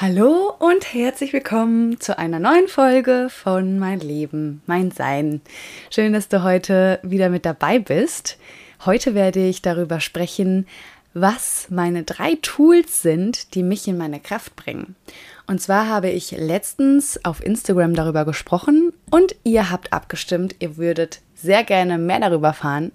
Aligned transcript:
Hallo 0.00 0.54
und 0.60 0.94
herzlich 0.94 1.32
willkommen 1.32 1.98
zu 1.98 2.16
einer 2.16 2.38
neuen 2.38 2.68
Folge 2.68 3.26
von 3.30 3.80
Mein 3.80 3.98
Leben, 3.98 4.62
mein 4.64 4.92
Sein. 4.92 5.40
Schön, 5.90 6.12
dass 6.12 6.28
du 6.28 6.44
heute 6.44 7.00
wieder 7.02 7.30
mit 7.30 7.44
dabei 7.44 7.80
bist. 7.80 8.38
Heute 8.86 9.16
werde 9.16 9.44
ich 9.44 9.60
darüber 9.60 9.98
sprechen, 9.98 10.68
was 11.14 11.66
meine 11.68 12.04
drei 12.04 12.38
Tools 12.42 13.02
sind, 13.02 13.56
die 13.56 13.64
mich 13.64 13.88
in 13.88 13.98
meine 13.98 14.20
Kraft 14.20 14.54
bringen. 14.54 14.94
Und 15.48 15.60
zwar 15.60 15.88
habe 15.88 16.10
ich 16.10 16.30
letztens 16.30 17.24
auf 17.24 17.44
Instagram 17.44 17.94
darüber 17.94 18.24
gesprochen 18.24 18.92
und 19.10 19.34
ihr 19.42 19.68
habt 19.68 19.92
abgestimmt, 19.92 20.54
ihr 20.60 20.76
würdet 20.76 21.22
sehr 21.34 21.64
gerne 21.64 21.98
mehr 21.98 22.20
darüber 22.20 22.52
fahren 22.52 22.92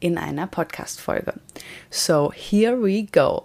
in 0.00 0.16
einer 0.16 0.46
Podcast-Folge. 0.46 1.34
So, 1.90 2.32
here 2.34 2.82
we 2.82 3.06
go. 3.12 3.44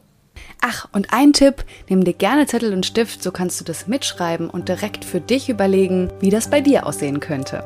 Ach, 0.62 0.88
und 0.92 1.12
ein 1.12 1.34
Tipp, 1.34 1.66
nimm 1.90 2.04
dir 2.04 2.14
gerne 2.14 2.46
Zettel 2.46 2.74
und 2.74 2.86
Stift, 2.86 3.24
so 3.24 3.32
kannst 3.32 3.60
du 3.60 3.66
das 3.66 3.88
mitschreiben 3.88 4.50
und 4.50 4.70
direkt 4.70 5.04
für 5.04 5.20
dich 5.20 5.50
überlegen, 5.50 6.12
wie 6.20 6.30
das 6.30 6.50
bei 6.50 6.62
dir 6.62 6.86
aussehen 6.86 7.20
könnte. 7.20 7.64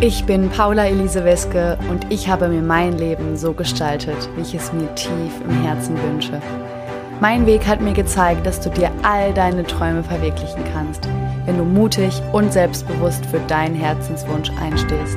Ich 0.00 0.24
bin 0.24 0.50
Paula 0.50 0.86
Elise 0.86 1.24
Weske 1.24 1.78
und 1.88 2.12
ich 2.12 2.28
habe 2.28 2.48
mir 2.48 2.60
mein 2.60 2.98
Leben 2.98 3.36
so 3.36 3.54
gestaltet, 3.54 4.28
wie 4.36 4.42
ich 4.42 4.54
es 4.54 4.72
mir 4.72 4.94
tief 4.94 5.32
im 5.48 5.62
Herzen 5.62 5.96
wünsche. 6.02 6.42
Mein 7.20 7.46
Weg 7.46 7.66
hat 7.66 7.80
mir 7.80 7.94
gezeigt, 7.94 8.44
dass 8.44 8.60
du 8.60 8.68
dir 8.68 8.90
all 9.02 9.32
deine 9.32 9.64
Träume 9.64 10.04
verwirklichen 10.04 10.62
kannst, 10.74 11.08
wenn 11.46 11.56
du 11.56 11.64
mutig 11.64 12.20
und 12.32 12.52
selbstbewusst 12.52 13.24
für 13.24 13.40
deinen 13.46 13.74
Herzenswunsch 13.74 14.50
einstehst. 14.60 15.16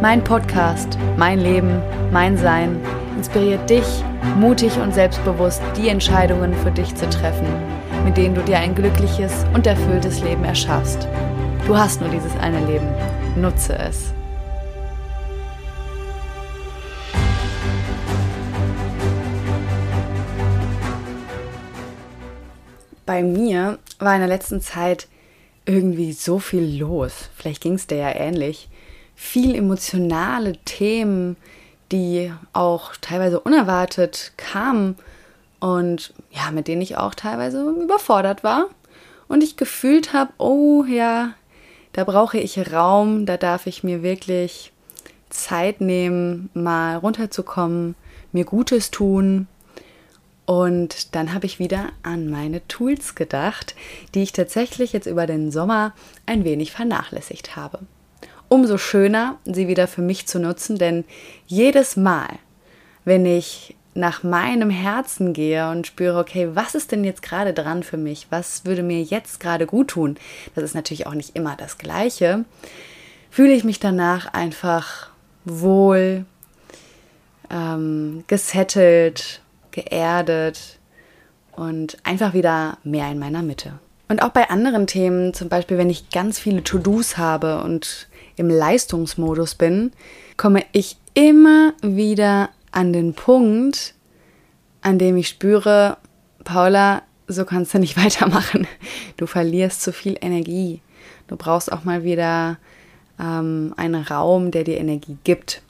Mein 0.00 0.24
Podcast, 0.24 0.96
mein 1.18 1.38
Leben, 1.38 1.82
mein 2.12 2.38
Sein 2.38 2.80
inspiriert 3.16 3.68
dich, 3.68 3.86
mutig 4.38 4.76
und 4.78 4.94
selbstbewusst 4.94 5.62
die 5.76 5.88
Entscheidungen 5.88 6.54
für 6.54 6.70
dich 6.70 6.94
zu 6.94 7.08
treffen, 7.08 7.46
mit 8.04 8.16
denen 8.16 8.34
du 8.34 8.42
dir 8.42 8.58
ein 8.58 8.74
glückliches 8.74 9.32
und 9.54 9.66
erfülltes 9.66 10.20
Leben 10.20 10.44
erschaffst. 10.44 11.06
Du 11.66 11.76
hast 11.76 12.00
nur 12.00 12.10
dieses 12.10 12.36
eine 12.38 12.64
Leben. 12.66 12.88
Nutze 13.36 13.78
es. 13.78 14.12
Bei 23.06 23.22
mir 23.22 23.78
war 23.98 24.14
in 24.14 24.20
der 24.20 24.28
letzten 24.28 24.60
Zeit 24.60 25.08
irgendwie 25.66 26.12
so 26.12 26.38
viel 26.38 26.80
los. 26.80 27.30
Vielleicht 27.36 27.62
ging 27.62 27.74
es 27.74 27.86
dir 27.86 27.98
ja 27.98 28.14
ähnlich. 28.14 28.68
Viel 29.14 29.54
emotionale 29.54 30.56
Themen, 30.64 31.36
die 31.92 32.32
auch 32.52 32.96
teilweise 33.00 33.38
unerwartet 33.38 34.32
kamen 34.36 34.96
und 35.60 36.12
ja, 36.30 36.50
mit 36.50 36.66
denen 36.66 36.82
ich 36.82 36.96
auch 36.96 37.14
teilweise 37.14 37.62
überfordert 37.62 38.42
war 38.42 38.66
und 39.28 39.44
ich 39.44 39.56
gefühlt 39.56 40.12
habe, 40.12 40.32
oh 40.38 40.84
ja, 40.84 41.34
da 41.92 42.04
brauche 42.04 42.38
ich 42.38 42.72
Raum, 42.72 43.26
da 43.26 43.36
darf 43.36 43.66
ich 43.66 43.84
mir 43.84 44.02
wirklich 44.02 44.72
Zeit 45.30 45.80
nehmen, 45.80 46.50
mal 46.54 46.96
runterzukommen, 46.96 47.94
mir 48.32 48.44
Gutes 48.44 48.90
tun. 48.90 49.46
Und 50.44 51.14
dann 51.14 51.32
habe 51.32 51.46
ich 51.46 51.58
wieder 51.58 51.90
an 52.02 52.28
meine 52.28 52.66
Tools 52.66 53.14
gedacht, 53.14 53.76
die 54.14 54.22
ich 54.22 54.32
tatsächlich 54.32 54.92
jetzt 54.92 55.06
über 55.06 55.26
den 55.26 55.50
Sommer 55.50 55.92
ein 56.26 56.44
wenig 56.44 56.72
vernachlässigt 56.72 57.56
habe 57.56 57.78
umso 58.52 58.76
schöner, 58.76 59.38
sie 59.46 59.66
wieder 59.66 59.88
für 59.88 60.02
mich 60.02 60.26
zu 60.26 60.38
nutzen, 60.38 60.76
denn 60.76 61.04
jedes 61.46 61.96
Mal, 61.96 62.28
wenn 63.06 63.24
ich 63.24 63.74
nach 63.94 64.22
meinem 64.24 64.68
Herzen 64.68 65.32
gehe 65.32 65.70
und 65.70 65.86
spüre, 65.86 66.18
okay, 66.18 66.50
was 66.52 66.74
ist 66.74 66.92
denn 66.92 67.02
jetzt 67.02 67.22
gerade 67.22 67.54
dran 67.54 67.82
für 67.82 67.96
mich? 67.96 68.26
Was 68.28 68.66
würde 68.66 68.82
mir 68.82 69.02
jetzt 69.02 69.40
gerade 69.40 69.64
gut 69.64 69.88
tun? 69.88 70.18
Das 70.54 70.64
ist 70.64 70.74
natürlich 70.74 71.06
auch 71.06 71.14
nicht 71.14 71.34
immer 71.34 71.56
das 71.56 71.78
Gleiche. 71.78 72.44
Fühle 73.30 73.54
ich 73.54 73.64
mich 73.64 73.80
danach 73.80 74.34
einfach 74.34 75.08
wohl, 75.46 76.26
ähm, 77.48 78.24
gesettelt, 78.26 79.40
geerdet 79.70 80.78
und 81.52 81.96
einfach 82.04 82.34
wieder 82.34 82.76
mehr 82.84 83.10
in 83.10 83.18
meiner 83.18 83.42
Mitte. 83.42 83.78
Und 84.12 84.20
auch 84.20 84.28
bei 84.28 84.50
anderen 84.50 84.86
Themen, 84.86 85.32
zum 85.32 85.48
Beispiel, 85.48 85.78
wenn 85.78 85.88
ich 85.88 86.10
ganz 86.10 86.38
viele 86.38 86.62
To-Dos 86.62 87.16
habe 87.16 87.62
und 87.62 88.08
im 88.36 88.50
Leistungsmodus 88.50 89.54
bin, 89.54 89.90
komme 90.36 90.64
ich 90.72 90.98
immer 91.14 91.72
wieder 91.80 92.50
an 92.72 92.92
den 92.92 93.14
Punkt, 93.14 93.94
an 94.82 94.98
dem 94.98 95.16
ich 95.16 95.28
spüre, 95.28 95.96
Paula, 96.44 97.00
so 97.26 97.46
kannst 97.46 97.72
du 97.72 97.78
nicht 97.78 97.96
weitermachen. 98.04 98.66
Du 99.16 99.24
verlierst 99.24 99.80
zu 99.80 99.94
viel 99.94 100.18
Energie. 100.20 100.82
Du 101.26 101.36
brauchst 101.36 101.72
auch 101.72 101.84
mal 101.84 102.04
wieder 102.04 102.58
ähm, 103.18 103.72
einen 103.78 104.02
Raum, 104.02 104.50
der 104.50 104.64
dir 104.64 104.76
Energie 104.76 105.16
gibt. 105.24 105.62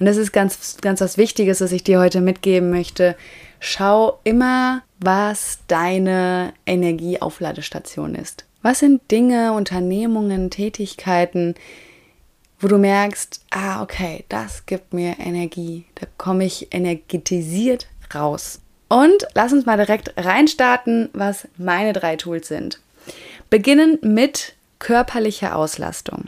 Und 0.00 0.06
das 0.06 0.16
ist 0.16 0.32
ganz, 0.32 0.78
ganz 0.80 1.00
was 1.00 1.18
Wichtiges, 1.18 1.60
was 1.60 1.70
ich 1.70 1.84
dir 1.84 2.00
heute 2.00 2.20
mitgeben 2.20 2.68
möchte. 2.68 3.14
Schau 3.60 4.18
immer, 4.24 4.82
was 4.98 5.58
deine 5.68 6.52
Energieaufladestation 6.64 8.14
ist. 8.14 8.44
Was 8.62 8.80
sind 8.80 9.10
Dinge, 9.10 9.52
Unternehmungen, 9.52 10.50
Tätigkeiten, 10.50 11.54
wo 12.58 12.68
du 12.68 12.78
merkst, 12.78 13.42
ah, 13.50 13.82
okay, 13.82 14.24
das 14.28 14.66
gibt 14.66 14.92
mir 14.92 15.18
Energie. 15.18 15.84
Da 15.94 16.06
komme 16.16 16.44
ich 16.44 16.72
energetisiert 16.72 17.86
raus. 18.14 18.60
Und 18.88 19.26
lass 19.34 19.52
uns 19.52 19.66
mal 19.66 19.76
direkt 19.76 20.14
reinstarten, 20.16 21.10
was 21.12 21.48
meine 21.56 21.92
drei 21.92 22.16
Tools 22.16 22.48
sind. 22.48 22.80
Beginnen 23.50 23.98
mit 24.02 24.54
körperlicher 24.78 25.56
Auslastung. 25.56 26.24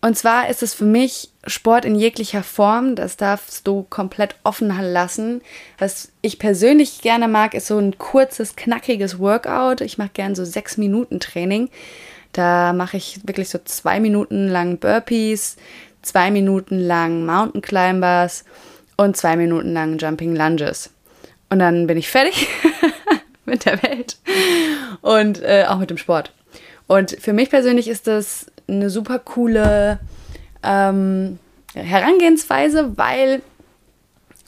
Und 0.00 0.16
zwar 0.16 0.48
ist 0.48 0.62
es 0.62 0.74
für 0.74 0.84
mich 0.84 1.29
Sport 1.46 1.84
in 1.84 1.94
jeglicher 1.94 2.42
Form. 2.42 2.94
Das 2.94 3.16
darfst 3.16 3.66
du 3.66 3.86
komplett 3.88 4.36
offen 4.44 4.68
lassen. 4.68 5.40
Was 5.78 6.12
ich 6.20 6.38
persönlich 6.38 7.00
gerne 7.00 7.28
mag, 7.28 7.54
ist 7.54 7.66
so 7.66 7.78
ein 7.78 7.98
kurzes, 7.98 8.56
knackiges 8.56 9.18
Workout. 9.18 9.80
Ich 9.80 9.98
mache 9.98 10.10
gerne 10.12 10.36
so 10.36 10.44
sechs 10.44 10.76
Minuten 10.76 11.20
Training. 11.20 11.70
Da 12.32 12.72
mache 12.72 12.96
ich 12.96 13.20
wirklich 13.26 13.48
so 13.48 13.58
zwei 13.64 14.00
Minuten 14.00 14.48
lang 14.48 14.78
Burpees, 14.78 15.56
zwei 16.02 16.30
Minuten 16.30 16.78
lang 16.78 17.26
Mountain 17.26 17.62
Climbers 17.62 18.44
und 18.96 19.16
zwei 19.16 19.36
Minuten 19.36 19.72
lang 19.72 19.98
Jumping 19.98 20.36
Lunges. 20.36 20.90
Und 21.48 21.58
dann 21.58 21.86
bin 21.86 21.96
ich 21.96 22.08
fertig 22.08 22.46
mit 23.44 23.64
der 23.64 23.82
Welt 23.82 24.18
und 25.00 25.42
äh, 25.42 25.64
auch 25.66 25.78
mit 25.78 25.90
dem 25.90 25.98
Sport. 25.98 26.32
Und 26.86 27.16
für 27.20 27.32
mich 27.32 27.50
persönlich 27.50 27.88
ist 27.88 28.06
das 28.06 28.46
eine 28.68 28.90
super 28.90 29.18
coole 29.18 29.98
ähm, 30.62 31.38
Herangehensweise, 31.74 32.96
weil 32.96 33.42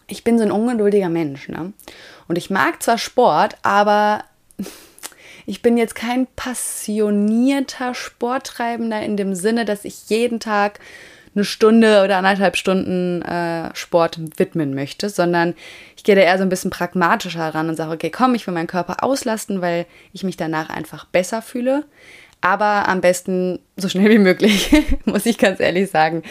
ich 0.09 0.25
bin 0.25 0.39
so 0.39 0.45
ein 0.45 0.53
ungeduldiger 0.53 1.09
Mensch. 1.09 1.49
Ne? 1.49 1.73
Und 2.29 2.37
ich 2.37 2.51
mag 2.51 2.83
zwar 2.83 2.99
Sport, 2.99 3.57
aber 3.63 4.25
ich 5.47 5.63
bin 5.63 5.77
jetzt 5.77 5.95
kein 5.95 6.27
passionierter 6.37 7.95
Sporttreibender 7.95 9.03
in 9.03 9.17
dem 9.17 9.35
Sinne, 9.35 9.65
dass 9.65 9.85
ich 9.85 10.09
jeden 10.09 10.41
Tag 10.41 10.81
eine 11.35 11.45
Stunde 11.45 12.03
oder 12.05 12.19
anderthalb 12.19 12.57
Stunden 12.57 13.23
äh, 13.23 13.75
Sport 13.75 14.19
widmen 14.37 14.75
möchte, 14.75 15.09
sondern 15.09 15.55
ich 15.97 16.05
gehe 16.05 16.15
da 16.15 16.21
eher 16.21 16.37
so 16.37 16.43
ein 16.43 16.51
bisschen 16.51 16.71
pragmatischer 16.71 17.41
heran 17.41 17.71
und 17.71 17.77
sage, 17.77 17.93
okay, 17.93 18.11
komm, 18.11 18.35
ich 18.35 18.47
will 18.47 18.53
meinen 18.53 18.67
Körper 18.67 19.03
auslasten, 19.03 19.63
weil 19.63 19.87
ich 20.13 20.25
mich 20.25 20.37
danach 20.37 20.69
einfach 20.69 21.07
besser 21.07 21.41
fühle. 21.41 21.85
Aber 22.43 22.89
am 22.89 23.01
besten 23.01 23.61
so 23.77 23.89
schnell 23.89 24.11
wie 24.11 24.19
möglich, 24.19 24.71
muss 25.07 25.25
ich 25.25 25.39
ganz 25.39 25.61
ehrlich 25.61 25.91
sagen. 25.91 26.23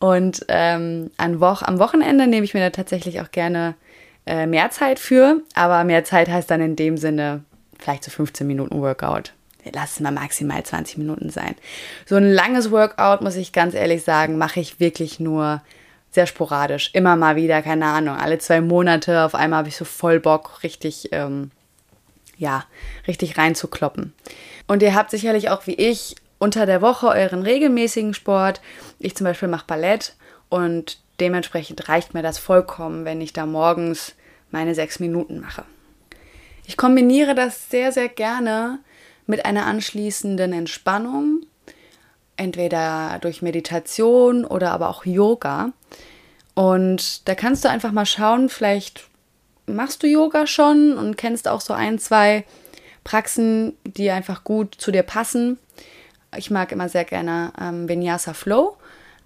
Und 0.00 0.44
ähm, 0.48 1.10
an 1.16 1.40
Wo 1.40 1.46
am 1.46 1.78
Wochenende 1.78 2.26
nehme 2.26 2.44
ich 2.44 2.54
mir 2.54 2.60
da 2.60 2.70
tatsächlich 2.70 3.20
auch 3.20 3.30
gerne 3.30 3.74
äh, 4.26 4.46
mehr 4.46 4.70
Zeit 4.70 4.98
für. 4.98 5.40
Aber 5.54 5.82
mehr 5.84 6.04
Zeit 6.04 6.28
heißt 6.28 6.50
dann 6.50 6.60
in 6.60 6.76
dem 6.76 6.98
Sinne 6.98 7.44
vielleicht 7.78 8.04
so 8.04 8.10
15 8.10 8.46
Minuten 8.46 8.80
Workout. 8.80 9.32
Lass 9.74 9.94
es 9.94 10.00
mal 10.00 10.12
maximal 10.12 10.62
20 10.62 10.98
Minuten 10.98 11.30
sein. 11.30 11.54
So 12.06 12.16
ein 12.16 12.30
langes 12.30 12.70
Workout, 12.70 13.22
muss 13.22 13.36
ich 13.36 13.52
ganz 13.52 13.74
ehrlich 13.74 14.02
sagen, 14.02 14.38
mache 14.38 14.60
ich 14.60 14.80
wirklich 14.80 15.20
nur 15.20 15.62
sehr 16.10 16.26
sporadisch. 16.26 16.90
Immer 16.94 17.16
mal 17.16 17.36
wieder, 17.36 17.60
keine 17.62 17.86
Ahnung, 17.86 18.16
alle 18.16 18.38
zwei 18.38 18.60
Monate. 18.60 19.24
Auf 19.24 19.34
einmal 19.34 19.58
habe 19.58 19.68
ich 19.68 19.76
so 19.76 19.84
voll 19.84 20.20
Bock, 20.20 20.62
richtig, 20.62 21.08
ähm, 21.12 21.50
ja, 22.38 22.64
richtig 23.06 23.36
reinzukloppen. 23.36 24.14
Und 24.66 24.82
ihr 24.82 24.94
habt 24.94 25.10
sicherlich 25.10 25.50
auch 25.50 25.66
wie 25.66 25.74
ich 25.74 26.16
unter 26.38 26.66
der 26.66 26.80
Woche 26.80 27.08
euren 27.08 27.42
regelmäßigen 27.42 28.14
Sport. 28.14 28.60
Ich 28.98 29.16
zum 29.16 29.24
Beispiel 29.24 29.48
mache 29.48 29.66
Ballett 29.66 30.14
und 30.48 31.00
dementsprechend 31.20 31.88
reicht 31.88 32.14
mir 32.14 32.22
das 32.22 32.38
vollkommen, 32.38 33.04
wenn 33.04 33.20
ich 33.20 33.32
da 33.32 33.44
morgens 33.44 34.14
meine 34.50 34.74
sechs 34.74 35.00
Minuten 35.00 35.40
mache. 35.40 35.64
Ich 36.64 36.76
kombiniere 36.76 37.34
das 37.34 37.70
sehr, 37.70 37.92
sehr 37.92 38.08
gerne 38.08 38.78
mit 39.26 39.44
einer 39.44 39.66
anschließenden 39.66 40.52
Entspannung, 40.52 41.40
entweder 42.36 43.18
durch 43.20 43.42
Meditation 43.42 44.44
oder 44.44 44.70
aber 44.72 44.88
auch 44.88 45.04
Yoga. 45.04 45.72
Und 46.54 47.28
da 47.28 47.34
kannst 47.34 47.64
du 47.64 47.70
einfach 47.70 47.92
mal 47.92 48.06
schauen, 48.06 48.48
vielleicht 48.48 49.08
machst 49.68 50.02
du 50.02 50.06
Yoga 50.06 50.46
schon 50.46 50.96
und 50.96 51.16
kennst 51.16 51.48
auch 51.48 51.60
so 51.60 51.72
ein, 51.72 51.98
zwei 51.98 52.44
Praxen, 53.04 53.76
die 53.84 54.10
einfach 54.10 54.44
gut 54.44 54.74
zu 54.76 54.90
dir 54.90 55.02
passen. 55.02 55.58
Ich 56.36 56.50
mag 56.50 56.72
immer 56.72 56.88
sehr 56.88 57.04
gerne 57.04 57.52
ähm, 57.60 57.88
Vinyasa 57.88 58.34
Flow, 58.34 58.76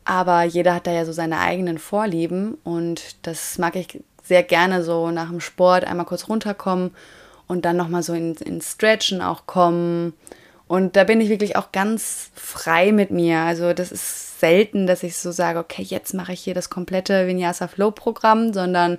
aber 0.04 0.44
jeder 0.44 0.74
hat 0.74 0.86
da 0.86 0.92
ja 0.92 1.04
so 1.04 1.12
seine 1.12 1.40
eigenen 1.40 1.78
Vorlieben 1.78 2.58
und 2.64 3.16
das 3.26 3.58
mag 3.58 3.74
ich 3.76 4.02
sehr 4.22 4.42
gerne 4.42 4.84
so 4.84 5.10
nach 5.10 5.28
dem 5.30 5.40
Sport 5.40 5.84
einmal 5.84 6.06
kurz 6.06 6.28
runterkommen 6.28 6.92
und 7.48 7.64
dann 7.64 7.76
nochmal 7.76 8.02
so 8.02 8.14
ins 8.14 8.40
in 8.40 8.60
Stretchen 8.60 9.20
auch 9.20 9.46
kommen. 9.46 10.14
Und 10.68 10.96
da 10.96 11.04
bin 11.04 11.20
ich 11.20 11.28
wirklich 11.28 11.56
auch 11.56 11.72
ganz 11.72 12.30
frei 12.34 12.92
mit 12.92 13.10
mir. 13.10 13.40
Also 13.40 13.72
das 13.74 13.92
ist 13.92 14.40
selten, 14.40 14.86
dass 14.86 15.02
ich 15.02 15.16
so 15.16 15.30
sage, 15.32 15.58
okay, 15.58 15.82
jetzt 15.82 16.14
mache 16.14 16.32
ich 16.32 16.40
hier 16.40 16.54
das 16.54 16.70
komplette 16.70 17.26
Vinyasa 17.26 17.68
Flow 17.68 17.90
Programm, 17.90 18.52
sondern 18.52 18.98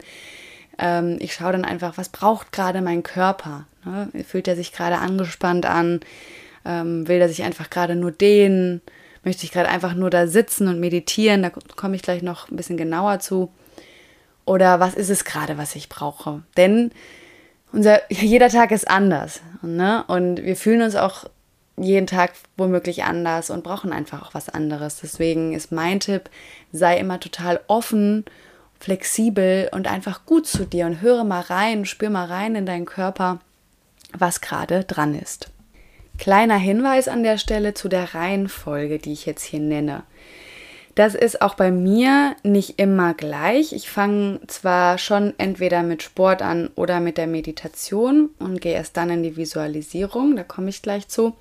ähm, 0.79 1.17
ich 1.19 1.33
schaue 1.33 1.51
dann 1.51 1.65
einfach, 1.65 1.97
was 1.97 2.09
braucht 2.09 2.51
gerade 2.51 2.81
mein 2.81 3.03
Körper? 3.03 3.65
Ne? 3.85 4.09
Fühlt 4.23 4.47
er 4.47 4.55
sich 4.55 4.71
gerade 4.71 4.97
angespannt 4.97 5.65
an? 5.65 5.99
Ähm, 6.65 7.07
will 7.07 7.21
er 7.21 7.29
sich 7.29 7.43
einfach 7.43 7.69
gerade 7.69 7.95
nur 7.95 8.11
dehnen? 8.11 8.81
Möchte 9.23 9.45
ich 9.45 9.51
gerade 9.51 9.69
einfach 9.69 9.93
nur 9.93 10.09
da 10.09 10.27
sitzen 10.27 10.67
und 10.67 10.79
meditieren? 10.79 11.43
Da 11.43 11.49
komme 11.49 11.95
ich 11.95 12.01
gleich 12.01 12.21
noch 12.21 12.49
ein 12.49 12.55
bisschen 12.55 12.77
genauer 12.77 13.19
zu. 13.19 13.51
Oder 14.45 14.79
was 14.79 14.93
ist 14.95 15.09
es 15.09 15.23
gerade, 15.23 15.57
was 15.57 15.75
ich 15.75 15.89
brauche? 15.89 16.43
Denn 16.57 16.91
unser, 17.71 18.01
jeder 18.11 18.49
Tag 18.49 18.71
ist 18.71 18.89
anders. 18.89 19.41
Ne? 19.61 20.03
Und 20.07 20.43
wir 20.43 20.55
fühlen 20.55 20.81
uns 20.81 20.95
auch 20.95 21.25
jeden 21.77 22.07
Tag 22.07 22.33
womöglich 22.55 23.03
anders 23.03 23.49
und 23.49 23.63
brauchen 23.63 23.91
einfach 23.91 24.21
auch 24.21 24.33
was 24.33 24.49
anderes. 24.49 24.99
Deswegen 25.01 25.53
ist 25.53 25.71
mein 25.71 25.99
Tipp, 25.99 26.29
sei 26.71 26.99
immer 26.99 27.19
total 27.19 27.61
offen, 27.67 28.25
flexibel 28.83 29.69
und 29.71 29.87
einfach 29.87 30.25
gut 30.25 30.45
zu 30.45 30.65
dir 30.65 30.85
und 30.85 30.99
höre 30.99 31.23
mal 31.23 31.39
rein, 31.39 31.85
spür 31.85 32.09
mal 32.09 32.25
rein 32.25 32.55
in 32.55 32.65
deinen 32.65 32.85
Körper, 32.85 33.39
was 34.11 34.41
gerade 34.41 34.83
dran 34.83 35.17
ist. 35.17 35.49
Kleiner 36.17 36.57
Hinweis 36.57 37.07
an 37.07 37.23
der 37.23 37.37
Stelle 37.37 37.73
zu 37.73 37.87
der 37.87 38.13
Reihenfolge, 38.13 38.99
die 38.99 39.13
ich 39.13 39.25
jetzt 39.25 39.43
hier 39.43 39.61
nenne. 39.61 40.03
Das 40.95 41.15
ist 41.15 41.41
auch 41.41 41.55
bei 41.55 41.71
mir 41.71 42.35
nicht 42.43 42.77
immer 42.77 43.13
gleich. 43.13 43.71
Ich 43.71 43.89
fange 43.89 44.41
zwar 44.47 44.97
schon 44.97 45.33
entweder 45.37 45.81
mit 45.81 46.03
Sport 46.03 46.41
an 46.41 46.69
oder 46.75 46.99
mit 46.99 47.17
der 47.17 47.25
Meditation 47.25 48.31
und 48.37 48.59
gehe 48.59 48.73
erst 48.73 48.97
dann 48.97 49.09
in 49.09 49.23
die 49.23 49.37
Visualisierung, 49.37 50.35
da 50.35 50.43
komme 50.43 50.69
ich 50.69 50.81
gleich 50.81 51.07
zu. 51.07 51.37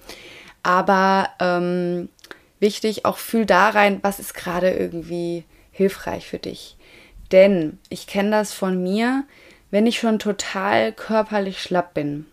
Aber 0.62 1.28
ähm, 1.40 2.08
wichtig, 2.60 3.04
auch 3.04 3.18
fühl 3.18 3.46
da 3.46 3.70
rein, 3.70 3.98
was 4.02 4.20
ist 4.20 4.32
gerade 4.32 4.70
irgendwie 4.70 5.44
hilfreich 5.72 6.28
für 6.28 6.38
dich. 6.38 6.76
Denn 7.32 7.78
ich 7.88 8.06
kenne 8.06 8.30
das 8.30 8.52
von 8.52 8.82
mir, 8.82 9.24
wenn 9.70 9.86
ich 9.86 9.98
schon 9.98 10.18
total 10.18 10.92
körperlich 10.92 11.60
schlapp 11.60 11.94
bin, 11.94 12.26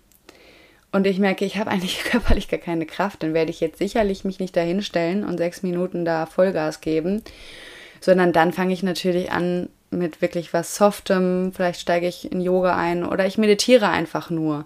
und 0.91 1.05
ich 1.05 1.19
merke, 1.19 1.45
ich 1.45 1.57
habe 1.57 1.69
eigentlich 1.71 2.03
körperlich 2.03 2.47
gar 2.47 2.59
keine 2.59 2.85
Kraft, 2.85 3.23
dann 3.23 3.33
werde 3.33 3.51
ich 3.51 3.59
jetzt 3.59 3.77
sicherlich 3.77 4.25
mich 4.25 4.39
nicht 4.39 4.55
dahinstellen 4.55 5.23
und 5.23 5.37
sechs 5.37 5.63
Minuten 5.63 6.05
da 6.05 6.25
Vollgas 6.25 6.81
geben, 6.81 7.23
sondern 8.01 8.33
dann 8.33 8.53
fange 8.53 8.73
ich 8.73 8.83
natürlich 8.83 9.31
an 9.31 9.69
mit 9.91 10.21
wirklich 10.21 10.53
was 10.53 10.75
Softem, 10.75 11.51
vielleicht 11.53 11.81
steige 11.81 12.07
ich 12.07 12.31
in 12.31 12.41
Yoga 12.41 12.77
ein 12.77 13.03
oder 13.03 13.25
ich 13.25 13.37
meditiere 13.37 13.89
einfach 13.89 14.29
nur. 14.29 14.65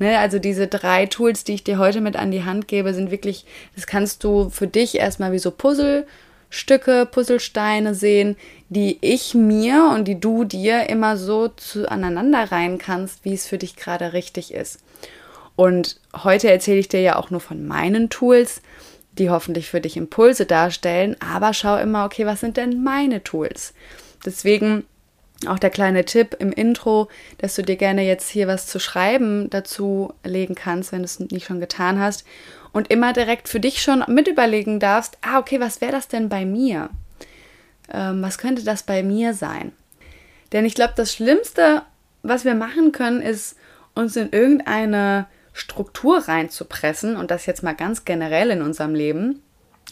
Ne, 0.00 0.18
also 0.18 0.38
diese 0.38 0.68
drei 0.68 1.06
Tools, 1.06 1.42
die 1.42 1.54
ich 1.54 1.64
dir 1.64 1.78
heute 1.78 2.00
mit 2.00 2.16
an 2.16 2.30
die 2.30 2.44
Hand 2.44 2.68
gebe, 2.68 2.94
sind 2.94 3.10
wirklich, 3.10 3.44
das 3.74 3.88
kannst 3.88 4.22
du 4.22 4.48
für 4.48 4.68
dich 4.68 4.96
erstmal 4.96 5.32
wie 5.32 5.40
so 5.40 5.50
Puzzlestücke, 6.50 7.06
Puzzlesteine 7.06 7.94
sehen, 7.94 8.36
die 8.68 8.98
ich 9.00 9.34
mir 9.34 9.92
und 9.94 10.06
die 10.06 10.18
du 10.18 10.44
dir 10.44 10.88
immer 10.88 11.16
so 11.16 11.48
zu 11.48 11.90
aneinander 11.90 12.50
rein 12.50 12.78
kannst, 12.78 13.24
wie 13.24 13.34
es 13.34 13.46
für 13.46 13.58
dich 13.58 13.76
gerade 13.76 14.12
richtig 14.12 14.52
ist. 14.52 14.80
Und 15.56 16.00
heute 16.24 16.50
erzähle 16.50 16.78
ich 16.78 16.88
dir 16.88 17.00
ja 17.00 17.16
auch 17.16 17.30
nur 17.30 17.40
von 17.40 17.66
meinen 17.66 18.10
Tools, 18.10 18.62
die 19.12 19.30
hoffentlich 19.30 19.68
für 19.68 19.80
dich 19.80 19.96
Impulse 19.96 20.46
darstellen, 20.46 21.16
aber 21.20 21.52
schau 21.52 21.76
immer, 21.76 22.04
okay, 22.04 22.24
was 22.26 22.40
sind 22.40 22.56
denn 22.56 22.82
meine 22.82 23.24
Tools? 23.24 23.74
Deswegen 24.24 24.84
auch 25.46 25.58
der 25.58 25.70
kleine 25.70 26.04
Tipp 26.04 26.36
im 26.38 26.52
Intro, 26.52 27.08
dass 27.38 27.54
du 27.54 27.62
dir 27.62 27.76
gerne 27.76 28.02
jetzt 28.02 28.28
hier 28.28 28.48
was 28.48 28.66
zu 28.66 28.80
schreiben 28.80 29.50
dazu 29.50 30.12
legen 30.24 30.54
kannst, 30.54 30.92
wenn 30.92 31.00
du 31.00 31.04
es 31.04 31.20
nicht 31.20 31.46
schon 31.46 31.60
getan 31.60 32.00
hast. 32.00 32.24
Und 32.78 32.92
immer 32.92 33.12
direkt 33.12 33.48
für 33.48 33.58
dich 33.58 33.82
schon 33.82 34.04
mit 34.06 34.28
überlegen 34.28 34.78
darfst, 34.78 35.18
ah, 35.20 35.40
okay, 35.40 35.58
was 35.58 35.80
wäre 35.80 35.90
das 35.90 36.06
denn 36.06 36.28
bei 36.28 36.44
mir? 36.44 36.90
Ähm, 37.92 38.22
was 38.22 38.38
könnte 38.38 38.62
das 38.62 38.84
bei 38.84 39.02
mir 39.02 39.34
sein? 39.34 39.72
Denn 40.52 40.64
ich 40.64 40.76
glaube, 40.76 40.92
das 40.94 41.12
Schlimmste, 41.12 41.82
was 42.22 42.44
wir 42.44 42.54
machen 42.54 42.92
können, 42.92 43.20
ist 43.20 43.56
uns 43.96 44.14
in 44.14 44.30
irgendeine 44.30 45.26
Struktur 45.52 46.18
reinzupressen 46.28 47.16
und 47.16 47.32
das 47.32 47.46
jetzt 47.46 47.64
mal 47.64 47.74
ganz 47.74 48.04
generell 48.04 48.50
in 48.50 48.62
unserem 48.62 48.94
Leben, 48.94 49.42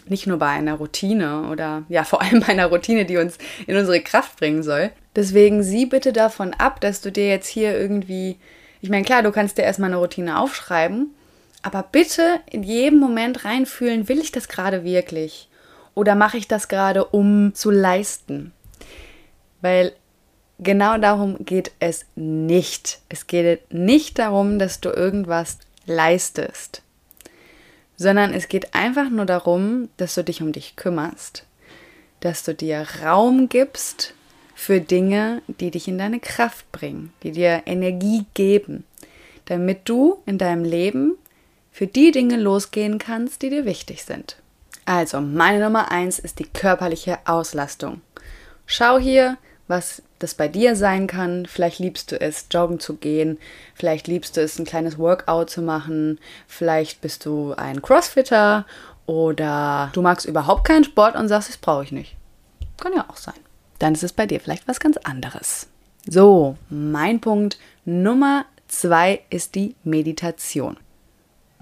nicht 0.07 0.29
nur 0.29 0.39
bei 0.39 0.51
einer 0.51 0.75
Routine 0.75 1.49
oder 1.51 1.83
ja, 1.89 2.05
vor 2.05 2.23
allem 2.23 2.39
bei 2.39 2.51
einer 2.51 2.67
Routine, 2.67 3.05
die 3.05 3.17
uns 3.17 3.37
in 3.67 3.77
unsere 3.77 4.01
Kraft 4.01 4.37
bringen 4.37 4.63
soll. 4.63 4.93
Deswegen 5.17 5.65
sieh 5.65 5.87
bitte 5.87 6.13
davon 6.13 6.55
ab, 6.55 6.81
dass 6.81 7.01
du 7.01 7.11
dir 7.11 7.27
jetzt 7.27 7.49
hier 7.49 7.77
irgendwie, 7.77 8.39
ich 8.81 8.91
meine, 8.91 9.05
klar, 9.05 9.25
du 9.25 9.33
kannst 9.33 9.59
dir 9.59 9.63
erstmal 9.63 9.91
eine 9.91 9.99
Routine 9.99 10.39
aufschreiben, 10.39 11.16
aber 11.67 11.83
bitte 11.83 12.39
in 12.49 12.63
jedem 12.63 13.01
Moment 13.01 13.45
reinfühlen, 13.45 14.09
will 14.09 14.21
ich 14.21 14.31
das 14.31 14.47
gerade 14.47 14.85
wirklich? 14.85 15.49
Oder 15.95 16.15
mache 16.15 16.37
ich 16.37 16.47
das 16.47 16.69
gerade, 16.69 17.05
um 17.05 17.57
zu 17.57 17.73
leisten? 17.73 18.53
Weil 19.63 19.93
genau 20.61 20.97
darum 20.97 21.45
geht 21.45 21.73
es 21.81 22.07
nicht. 22.15 23.01
Es 23.09 23.27
geht 23.27 23.73
nicht 23.73 24.21
darum, 24.21 24.61
dass 24.61 24.81
du 24.81 24.91
irgendwas 24.91 25.59
leistest, 25.87 26.83
sondern 27.97 28.33
es 28.33 28.47
geht 28.47 28.73
einfach 28.73 29.11
nur 29.11 29.27
darum, 29.27 29.89
dass 29.97 30.15
du 30.15 30.23
dich 30.23 30.43
um 30.43 30.53
dich 30.53 30.77
kümmerst, 30.77 31.47
dass 32.21 32.45
du 32.45 32.55
dir 32.55 32.87
Raum 33.03 33.49
gibst 33.49 34.15
für 34.55 34.81
Dinge, 34.81 35.43
die 35.49 35.73
dich 35.73 35.89
in 35.89 35.99
deine 35.99 36.21
Kraft 36.21 36.71
bringen, 36.71 37.13
die 37.25 37.33
dir 37.33 37.63
Energie 37.67 38.25
geben, 38.35 38.85
damit 39.47 39.89
du 39.89 40.23
in 40.27 40.39
deinem 40.39 40.63
Leben 40.63 41.19
für 41.77 41.87
die 41.87 42.11
Dinge 42.11 42.39
losgehen 42.39 42.99
kannst, 42.99 43.43
die 43.43 43.51
dir 43.51 43.67
wichtig 43.67 44.03
sind. 44.03 44.37
Also, 44.87 45.21
meine 45.21 45.63
Nummer 45.63 45.91
eins 45.91 46.19
ist 46.19 46.39
die 46.39 46.49
körperliche 46.49 47.19
Auslastung. 47.27 48.01
Schau 48.65 48.97
hier, 48.97 49.37
was 49.69 50.01
das 50.19 50.33
bei 50.33 50.49
dir 50.49 50.75
sein 50.75 51.07
kann. 51.07 51.45
Vielleicht 51.45 51.79
liebst 51.79 52.11
du 52.11 52.19
es, 52.19 52.47
joggen 52.51 52.81
zu 52.81 52.97
gehen. 52.97 53.37
Vielleicht 53.75 54.07
liebst 54.07 54.39
du 54.39 54.41
es, 54.41 54.59
ein 54.59 54.65
kleines 54.65 54.97
Workout 54.97 55.51
zu 55.51 55.61
machen. 55.61 56.19
Vielleicht 56.49 57.03
bist 57.03 57.27
du 57.27 57.53
ein 57.53 57.83
Crossfitter 57.83 58.65
oder 59.05 59.91
du 59.93 60.01
magst 60.01 60.25
überhaupt 60.25 60.67
keinen 60.67 60.85
Sport 60.85 61.15
und 61.15 61.29
sagst, 61.29 61.51
das 61.51 61.59
brauche 61.59 61.85
ich 61.85 61.93
nicht. 61.93 62.17
Kann 62.79 62.95
ja 62.95 63.05
auch 63.11 63.19
sein. 63.19 63.35
Dann 63.81 63.93
ist 63.93 64.03
es 64.03 64.15
bei 64.15 64.25
dir 64.25 64.41
vielleicht 64.41 64.67
was 64.67 64.81
ganz 64.81 64.97
anderes. 64.97 65.67
So, 66.09 66.57
mein 66.71 67.21
Punkt 67.21 67.59
Nummer 67.85 68.47
zwei 68.67 69.21
ist 69.29 69.55
die 69.55 69.75
Meditation. 69.85 70.79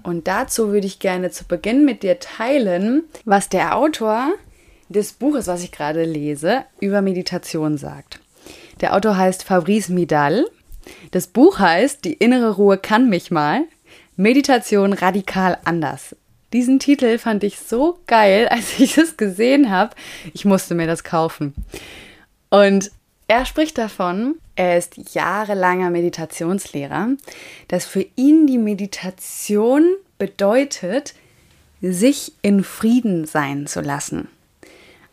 Und 0.05 0.27
dazu 0.27 0.71
würde 0.71 0.85
ich 0.85 0.99
gerne 0.99 1.31
zu 1.31 1.45
Beginn 1.45 1.83
mit 1.83 2.03
dir 2.03 2.19
teilen, 2.19 3.05
was 3.25 3.49
der 3.49 3.75
Autor 3.75 4.33
des 4.87 5.13
Buches, 5.13 5.47
was 5.47 5.63
ich 5.63 5.71
gerade 5.71 6.03
lese, 6.03 6.63
über 6.79 7.01
Meditation 7.01 7.79
sagt. 7.79 8.19
Der 8.81 8.95
Autor 8.95 9.17
heißt 9.17 9.43
Fabrice 9.43 9.89
Midal. 9.89 10.45
Das 11.09 11.25
Buch 11.25 11.57
heißt 11.57 12.05
Die 12.05 12.13
innere 12.13 12.55
Ruhe 12.55 12.77
kann 12.77 13.09
mich 13.09 13.31
mal. 13.31 13.63
Meditation 14.15 14.93
radikal 14.93 15.57
anders. 15.65 16.15
Diesen 16.53 16.77
Titel 16.77 17.17
fand 17.17 17.43
ich 17.43 17.57
so 17.57 17.97
geil, 18.05 18.47
als 18.51 18.79
ich 18.79 18.99
es 18.99 19.17
gesehen 19.17 19.71
habe. 19.71 19.95
Ich 20.35 20.45
musste 20.45 20.75
mir 20.75 20.85
das 20.85 21.03
kaufen. 21.03 21.55
Und 22.51 22.91
er 23.27 23.45
spricht 23.45 23.77
davon, 23.77 24.35
er 24.55 24.77
ist 24.77 25.13
jahrelanger 25.13 25.89
Meditationslehrer, 25.89 27.09
dass 27.67 27.85
für 27.85 28.05
ihn 28.15 28.47
die 28.47 28.57
Meditation 28.57 29.95
bedeutet, 30.17 31.15
sich 31.81 32.33
in 32.41 32.63
Frieden 32.63 33.25
sein 33.25 33.67
zu 33.67 33.81
lassen. 33.81 34.27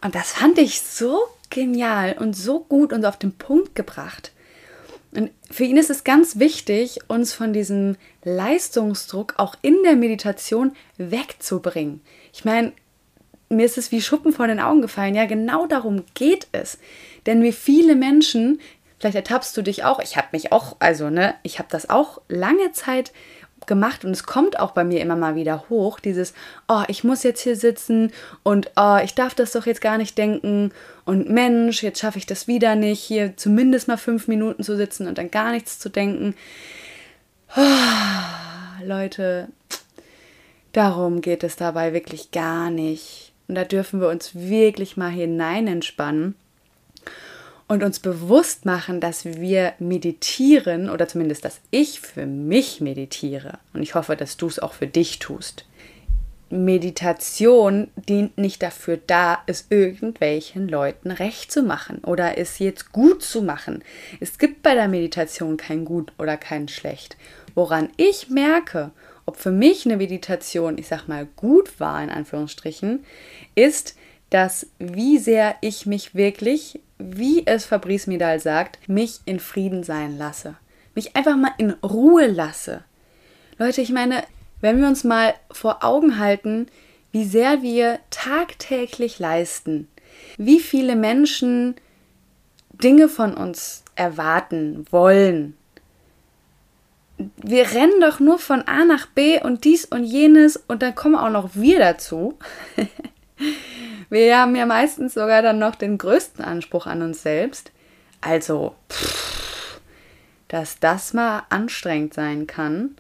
Und 0.03 0.15
das 0.15 0.33
fand 0.33 0.59
ich 0.59 0.81
so 0.81 1.21
genial 1.51 2.17
und 2.19 2.35
so 2.35 2.61
gut 2.61 2.93
und 2.93 3.05
auf 3.05 3.19
den 3.19 3.33
Punkt 3.33 3.75
gebracht. 3.75 4.33
Und 5.15 5.31
für 5.51 5.65
ihn 5.65 5.77
ist 5.77 5.91
es 5.91 6.05
ganz 6.05 6.39
wichtig, 6.39 6.99
uns 7.09 7.35
von 7.35 7.53
diesem 7.53 7.97
Leistungsdruck 8.25 9.35
auch 9.37 9.57
in 9.61 9.77
der 9.85 9.97
Meditation 9.97 10.73
wegzubringen. 10.97 12.01
Ich 12.33 12.45
meine, 12.45 12.73
mir 13.51 13.67
ist 13.67 13.77
es 13.77 13.93
wie 13.93 14.01
Schuppen 14.01 14.33
vor 14.33 14.47
den 14.47 14.61
Augen 14.61 14.81
gefallen. 14.81 15.15
Ja, 15.15 15.27
genau 15.27 15.67
darum 15.67 16.05
geht 16.15 16.49
es. 16.53 16.79
Denn 17.27 17.43
wie 17.43 17.53
viele 17.53 17.95
Menschen, 17.97 18.61
vielleicht 18.99 19.17
ertappst 19.17 19.57
du 19.57 19.63
dich 19.63 19.85
auch, 19.85 20.01
ich 20.01 20.17
habe 20.17 20.29
mich 20.33 20.53
auch, 20.53 20.77
also 20.79 21.11
ne, 21.11 21.35
ich 21.43 21.59
habe 21.59 21.69
das 21.71 21.91
auch 21.91 22.21
lange 22.29 22.73
Zeit 22.73 23.13
gemacht 23.67 24.05
und 24.05 24.11
es 24.11 24.25
kommt 24.25 24.59
auch 24.59 24.73
bei 24.73 24.85
mir 24.85 25.01
immer 25.01 25.17
mal 25.17 25.35
wieder 25.35 25.65
hoch, 25.69 26.01
dieses, 26.01 26.35
oh, 26.69 26.83
ich 26.89 27.05
muss 27.05 27.23
jetzt 27.23 27.43
hier 27.43 27.57
sitzen 27.57 28.13
und 28.43 28.71
oh, 28.77 28.99
ich 29.03 29.15
darf 29.15 29.35
das 29.35 29.53
doch 29.53 29.67
jetzt 29.67 29.81
gar 29.81 29.99
nicht 29.99 30.19
denken 30.19 30.73
und 31.05 31.31
Mensch, 31.31 31.83
jetzt 31.83 32.01
schaffe 32.01 32.19
ich 32.19 32.27
das 32.27 32.49
wieder 32.49 32.75
nicht, 32.75 33.01
hier 33.01 33.37
zumindest 33.37 33.89
mal 33.89 33.97
fünf 33.97 34.29
Minuten 34.29 34.63
zu 34.63 34.77
sitzen 34.77 35.07
und 35.07 35.19
dann 35.19 35.31
gar 35.31 35.53
nichts 35.53 35.79
zu 35.79 35.89
denken. 35.89 36.35
Oh, 37.57 38.85
Leute, 38.85 39.49
darum 40.73 41.21
geht 41.21 41.45
es 41.45 41.57
dabei 41.57 41.93
wirklich 41.93 42.31
gar 42.31 42.71
nicht. 42.71 43.33
Und 43.49 43.57
da 43.57 43.65
dürfen 43.65 44.01
wir 44.01 44.09
uns 44.09 44.35
wirklich 44.35 44.97
mal 44.97 45.11
hinein 45.11 45.67
entspannen 45.67 46.35
und 47.69 47.83
uns 47.83 48.01
bewusst 48.01 48.65
machen, 48.65 49.01
dass 49.01 49.25
wir 49.25 49.75
meditieren 49.79 50.91
oder 50.91 51.09
zumindest, 51.09 51.45
dass 51.45 51.61
ich 51.71 52.01
für 52.01 52.27
mich 52.27 52.81
meditiere. 52.81 53.59
Und 53.73 53.83
ich 53.83 53.95
hoffe, 53.95 54.17
dass 54.17 54.37
du 54.37 54.47
es 54.47 54.59
auch 54.59 54.73
für 54.73 54.87
dich 54.87 55.19
tust. 55.19 55.65
Meditation 56.53 57.89
dient 57.97 58.37
nicht 58.37 58.63
dafür 58.63 58.99
da, 59.07 59.39
es 59.47 59.67
irgendwelchen 59.71 60.69
Leuten 60.69 61.11
recht 61.11 61.51
zu 61.51 61.63
machen 61.63 62.05
oder 62.05 62.37
es 62.37 62.59
jetzt 62.59 62.93
gut 62.93 63.23
zu 63.23 63.41
machen. 63.41 63.83
Es 64.21 64.39
gibt 64.39 64.63
bei 64.63 64.75
der 64.75 64.89
Meditation 64.89 65.57
kein 65.57 65.87
gut 65.87 66.13
oder 66.19 66.37
kein 66.37 66.69
schlecht. 66.69 67.17
Woran 67.55 67.89
ich 67.97 68.29
merke, 68.29 68.91
ob 69.25 69.37
für 69.37 69.51
mich 69.51 69.87
eine 69.87 69.97
Meditation, 69.97 70.77
ich 70.77 70.89
sag 70.89 71.09
mal, 71.09 71.27
gut 71.37 71.81
war, 71.81 72.03
in 72.03 72.11
Anführungsstrichen, 72.11 73.05
ist, 73.55 73.97
dass 74.33 74.67
wie 74.79 75.19
sehr 75.19 75.57
ich 75.61 75.85
mich 75.85 76.15
wirklich, 76.15 76.81
wie 76.97 77.47
es 77.47 77.67
Fabrice 77.67 78.07
Midal 78.07 78.41
sagt, 78.41 78.79
mich 78.89 79.21
in 79.27 79.39
Frieden 79.39 79.83
sein 79.85 80.17
lasse. 80.17 80.57
Mich 80.95 81.15
einfach 81.17 81.37
mal 81.37 81.53
in 81.59 81.73
Ruhe 81.83 82.29
lasse. 82.29 82.83
Leute, 83.59 83.83
ich 83.83 83.93
meine, 83.93 84.25
wenn 84.63 84.81
wir 84.81 84.89
uns 84.89 85.05
mal 85.05 85.35
vor 85.51 85.85
Augen 85.85 86.19
halten, 86.19 86.67
wie 87.11 87.25
sehr 87.25 87.61
wir 87.61 87.99
tagtäglich 88.09 89.19
leisten, 89.19 89.87
wie 90.39 90.61
viele 90.61 90.97
Menschen 90.97 91.75
Dinge 92.73 93.11
von 93.11 93.35
uns 93.35 93.85
erwarten, 93.97 94.87
wollen. 94.91 95.59
Wir 97.37 97.71
rennen 97.73 98.01
doch 98.01 98.19
nur 98.19 98.39
von 98.39 98.63
A 98.63 98.87
nach 98.87 99.07
B 99.09 99.43
und 99.43 99.65
dies 99.65 99.85
und 99.85 100.05
jenes 100.05 100.57
und 100.57 100.81
dann 100.81 100.95
kommen 100.95 101.17
auch 101.17 101.29
noch 101.29 101.51
wir 101.53 101.79
dazu. 101.79 102.39
wir 104.11 104.39
haben 104.39 104.57
ja 104.57 104.67
meistens 104.67 105.15
sogar 105.15 105.43
dann 105.43 105.59
noch 105.59 105.75
den 105.75 105.99
größten 105.99 106.45
Anspruch 106.45 106.87
an 106.87 107.03
uns 107.03 107.23
selbst. 107.23 107.73
Also, 108.21 108.75
pff, 108.91 109.81
dass 110.49 110.79
das 110.79 111.13
mal 111.15 111.43
anstrengend 111.49 112.15
sein 112.15 112.47
kann 112.47 112.97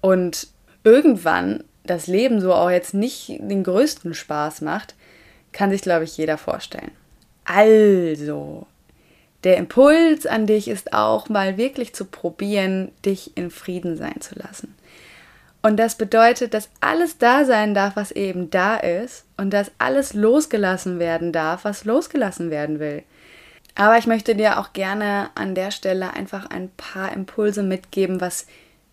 und 0.00 0.48
irgendwann 0.84 1.64
das 1.84 2.06
Leben 2.06 2.40
so 2.40 2.54
auch 2.54 2.70
jetzt 2.70 2.94
nicht 2.94 3.28
den 3.40 3.64
größten 3.64 4.14
Spaß 4.14 4.60
macht, 4.60 4.94
kann 5.52 5.70
sich, 5.70 5.82
glaube 5.82 6.04
ich, 6.04 6.16
jeder 6.16 6.38
vorstellen. 6.38 6.90
Also, 7.44 8.66
der 9.44 9.56
Impuls 9.56 10.26
an 10.26 10.46
dich 10.46 10.68
ist 10.68 10.92
auch 10.92 11.28
mal 11.28 11.56
wirklich 11.56 11.94
zu 11.94 12.04
probieren, 12.04 12.90
dich 13.04 13.36
in 13.36 13.50
Frieden 13.50 13.96
sein 13.96 14.20
zu 14.20 14.36
lassen. 14.36 14.74
Und 15.66 15.78
das 15.78 15.96
bedeutet, 15.96 16.54
dass 16.54 16.68
alles 16.80 17.18
da 17.18 17.44
sein 17.44 17.74
darf, 17.74 17.96
was 17.96 18.12
eben 18.12 18.50
da 18.50 18.76
ist 18.76 19.24
und 19.36 19.50
dass 19.50 19.72
alles 19.78 20.14
losgelassen 20.14 21.00
werden 21.00 21.32
darf, 21.32 21.64
was 21.64 21.84
losgelassen 21.84 22.52
werden 22.52 22.78
will. 22.78 23.02
Aber 23.74 23.98
ich 23.98 24.06
möchte 24.06 24.36
dir 24.36 24.60
auch 24.60 24.74
gerne 24.74 25.30
an 25.34 25.56
der 25.56 25.72
Stelle 25.72 26.14
einfach 26.14 26.48
ein 26.50 26.70
paar 26.76 27.10
Impulse 27.10 27.64
mitgeben, 27.64 28.20
was 28.20 28.46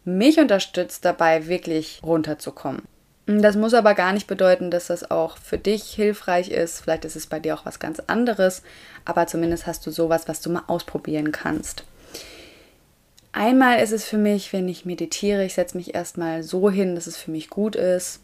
mich 0.03 0.39
unterstützt 0.39 1.05
dabei, 1.05 1.45
wirklich 1.45 2.01
runterzukommen. 2.01 2.81
Das 3.27 3.55
muss 3.55 3.75
aber 3.75 3.93
gar 3.93 4.11
nicht 4.11 4.25
bedeuten, 4.25 4.71
dass 4.71 4.87
das 4.87 5.11
auch 5.11 5.37
für 5.37 5.59
dich 5.59 5.83
hilfreich 5.83 6.49
ist. 6.49 6.81
Vielleicht 6.81 7.05
ist 7.05 7.15
es 7.15 7.27
bei 7.27 7.39
dir 7.39 7.53
auch 7.53 7.67
was 7.67 7.77
ganz 7.77 7.99
anderes, 8.07 8.63
aber 9.05 9.27
zumindest 9.27 9.67
hast 9.67 9.85
du 9.85 9.91
sowas, 9.91 10.27
was 10.27 10.41
du 10.41 10.49
mal 10.49 10.63
ausprobieren 10.65 11.31
kannst. 11.31 11.83
Einmal 13.33 13.79
ist 13.79 13.91
es 13.91 14.05
für 14.05 14.17
mich, 14.17 14.53
wenn 14.53 14.69
ich 14.69 14.85
meditiere, 14.85 15.43
ich 15.43 15.55
setze 15.55 15.75
mich 15.75 15.93
erstmal 15.93 16.43
so 16.43 16.69
hin, 16.69 16.95
dass 16.95 17.07
es 17.07 17.17
für 17.17 17.31
mich 17.31 17.49
gut 17.49 17.75
ist. 17.75 18.21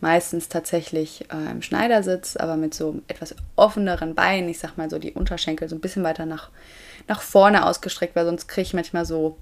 Meistens 0.00 0.48
tatsächlich 0.48 1.26
äh, 1.30 1.50
im 1.50 1.60
Schneidersitz, 1.60 2.36
aber 2.36 2.56
mit 2.56 2.72
so 2.72 3.02
etwas 3.06 3.36
offeneren 3.54 4.14
Beinen. 4.14 4.48
Ich 4.48 4.58
sag 4.58 4.78
mal 4.78 4.88
so 4.88 4.98
die 4.98 5.12
Unterschenkel 5.12 5.68
so 5.68 5.76
ein 5.76 5.80
bisschen 5.80 6.02
weiter 6.02 6.24
nach, 6.24 6.48
nach 7.06 7.20
vorne 7.20 7.66
ausgestreckt, 7.66 8.16
weil 8.16 8.24
sonst 8.24 8.48
kriege 8.48 8.62
ich 8.62 8.72
manchmal 8.72 9.04
so 9.04 9.36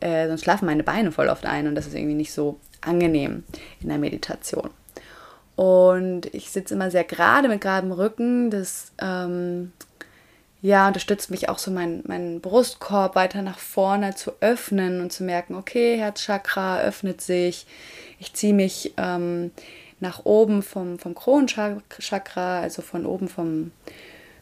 äh, 0.00 0.28
sonst 0.28 0.42
schlafen 0.42 0.64
meine 0.66 0.82
Beine 0.82 1.12
voll 1.12 1.28
oft 1.28 1.44
ein 1.44 1.68
und 1.68 1.74
das 1.74 1.86
ist 1.86 1.94
irgendwie 1.94 2.14
nicht 2.14 2.32
so 2.32 2.58
angenehm 2.80 3.44
in 3.80 3.88
der 3.88 3.98
Meditation. 3.98 4.70
Und 5.54 6.34
ich 6.34 6.50
sitze 6.50 6.74
immer 6.74 6.90
sehr 6.90 7.04
gerade 7.04 7.48
mit 7.48 7.60
geradem 7.60 7.92
Rücken. 7.92 8.50
Das 8.50 8.92
ähm, 8.98 9.72
ja, 10.62 10.86
unterstützt 10.86 11.30
mich 11.30 11.48
auch 11.48 11.58
so, 11.58 11.70
meinen 11.70 12.02
mein 12.06 12.40
Brustkorb 12.40 13.14
weiter 13.14 13.42
nach 13.42 13.58
vorne 13.58 14.14
zu 14.14 14.32
öffnen 14.40 15.00
und 15.00 15.12
zu 15.12 15.24
merken, 15.24 15.54
okay, 15.54 15.96
Herzchakra 15.96 16.80
öffnet 16.80 17.22
sich. 17.22 17.66
Ich 18.18 18.34
ziehe 18.34 18.52
mich 18.52 18.92
ähm, 18.98 19.52
nach 20.00 20.24
oben 20.24 20.62
vom, 20.62 20.98
vom 20.98 21.14
Kronenchakra, 21.14 22.60
also 22.60 22.82
von 22.82 23.06
oben 23.06 23.28
vom, 23.28 23.72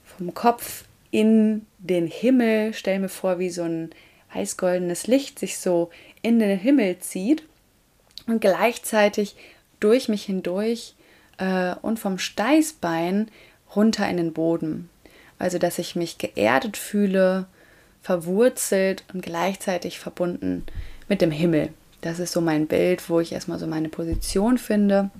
vom 0.05 0.35
Kopf 0.35 0.85
in 1.13 1.67
den 1.79 2.09
Himmel. 2.09 2.75
Stell 2.75 2.99
mir 2.99 3.09
vor, 3.09 3.39
wie 3.39 3.51
so 3.51 3.63
ein 3.63 3.91
weiß-goldenes 4.35 5.07
Licht 5.07 5.39
sich 5.39 5.59
so 5.59 5.91
in 6.23 6.41
den 6.41 6.59
Himmel 6.59 6.99
zieht 6.99 7.45
und 8.27 8.41
gleichzeitig 8.41 9.37
durch 9.79 10.09
mich 10.09 10.25
hindurch 10.25 10.95
äh, 11.39 11.77
und 11.81 12.01
vom 12.01 12.19
Steißbein 12.19 13.31
runter 13.75 14.09
in 14.09 14.17
den 14.17 14.33
Boden. 14.33 14.91
Also 15.39 15.59
dass 15.59 15.79
ich 15.79 15.97
mich 15.97 16.19
geerdet 16.19 16.77
fühle, 16.77 17.47
verwurzelt 18.03 19.05
und 19.13 19.23
gleichzeitig 19.23 19.99
verbunden 19.99 20.65
mit 21.09 21.21
dem 21.21 21.31
Himmel. 21.31 21.71
Das 22.01 22.19
ist 22.19 22.33
so 22.33 22.41
mein 22.41 22.67
Bild, 22.67 23.09
wo 23.09 23.21
ich 23.21 23.33
erstmal 23.33 23.59
so 23.59 23.67
meine 23.67 23.89
Position 23.89 24.59
finde. 24.59 25.11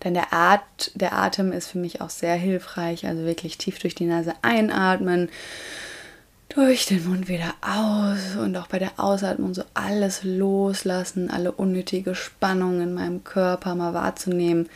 Dann 0.00 0.14
der, 0.14 0.32
At 0.32 0.92
der 0.94 1.12
Atem 1.12 1.52
ist 1.52 1.68
für 1.68 1.78
mich 1.78 2.00
auch 2.00 2.10
sehr 2.10 2.34
hilfreich, 2.34 3.06
also 3.06 3.24
wirklich 3.24 3.58
tief 3.58 3.78
durch 3.78 3.94
die 3.94 4.06
Nase 4.06 4.34
einatmen 4.42 5.28
durch 6.50 6.86
den 6.86 7.08
Mund 7.08 7.28
wieder 7.28 7.54
aus 7.60 8.36
und 8.36 8.56
auch 8.56 8.66
bei 8.66 8.80
der 8.80 8.98
Ausatmung 8.98 9.54
so 9.54 9.62
alles 9.74 10.24
loslassen, 10.24 11.30
alle 11.30 11.52
unnötige 11.52 12.14
Spannung 12.14 12.80
in 12.80 12.92
meinem 12.92 13.22
Körper 13.22 13.74
mal 13.76 13.94
wahrzunehmen. 13.94 14.68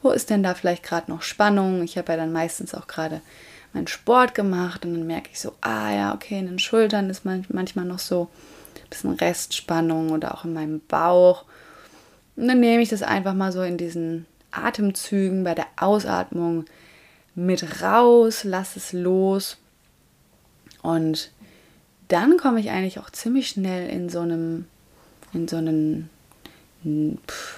Wo 0.00 0.10
ist 0.10 0.30
denn 0.30 0.44
da 0.44 0.54
vielleicht 0.54 0.84
gerade 0.84 1.10
noch 1.10 1.22
Spannung? 1.22 1.82
Ich 1.82 1.98
habe 1.98 2.12
ja 2.12 2.18
dann 2.18 2.32
meistens 2.32 2.72
auch 2.72 2.86
gerade 2.86 3.20
meinen 3.72 3.86
Sport 3.86 4.34
gemacht 4.34 4.84
und 4.84 4.94
dann 4.94 5.06
merke 5.06 5.30
ich 5.32 5.40
so, 5.40 5.52
ah 5.60 5.92
ja, 5.92 6.14
okay, 6.14 6.38
in 6.38 6.46
den 6.46 6.58
Schultern 6.58 7.10
ist 7.10 7.24
manchmal 7.24 7.84
noch 7.84 7.98
so 7.98 8.28
ein 8.76 8.88
bisschen 8.90 9.14
Restspannung 9.14 10.10
oder 10.10 10.34
auch 10.34 10.44
in 10.44 10.54
meinem 10.54 10.80
Bauch. 10.88 11.44
Und 12.36 12.48
dann 12.48 12.60
nehme 12.60 12.82
ich 12.82 12.88
das 12.88 13.02
einfach 13.02 13.34
mal 13.34 13.52
so 13.52 13.62
in 13.62 13.76
diesen 13.76 14.26
Atemzügen 14.50 15.44
bei 15.44 15.54
der 15.54 15.66
Ausatmung 15.76 16.64
mit 17.34 17.82
raus, 17.82 18.44
lass 18.44 18.76
es 18.76 18.92
los 18.92 19.58
und 20.82 21.30
dann 22.08 22.36
komme 22.38 22.60
ich 22.60 22.70
eigentlich 22.70 22.98
auch 22.98 23.10
ziemlich 23.10 23.48
schnell 23.48 23.88
in 23.88 24.08
so 24.08 24.20
einem, 24.20 24.66
in 25.32 25.46
so 25.46 25.56
einen 25.56 26.08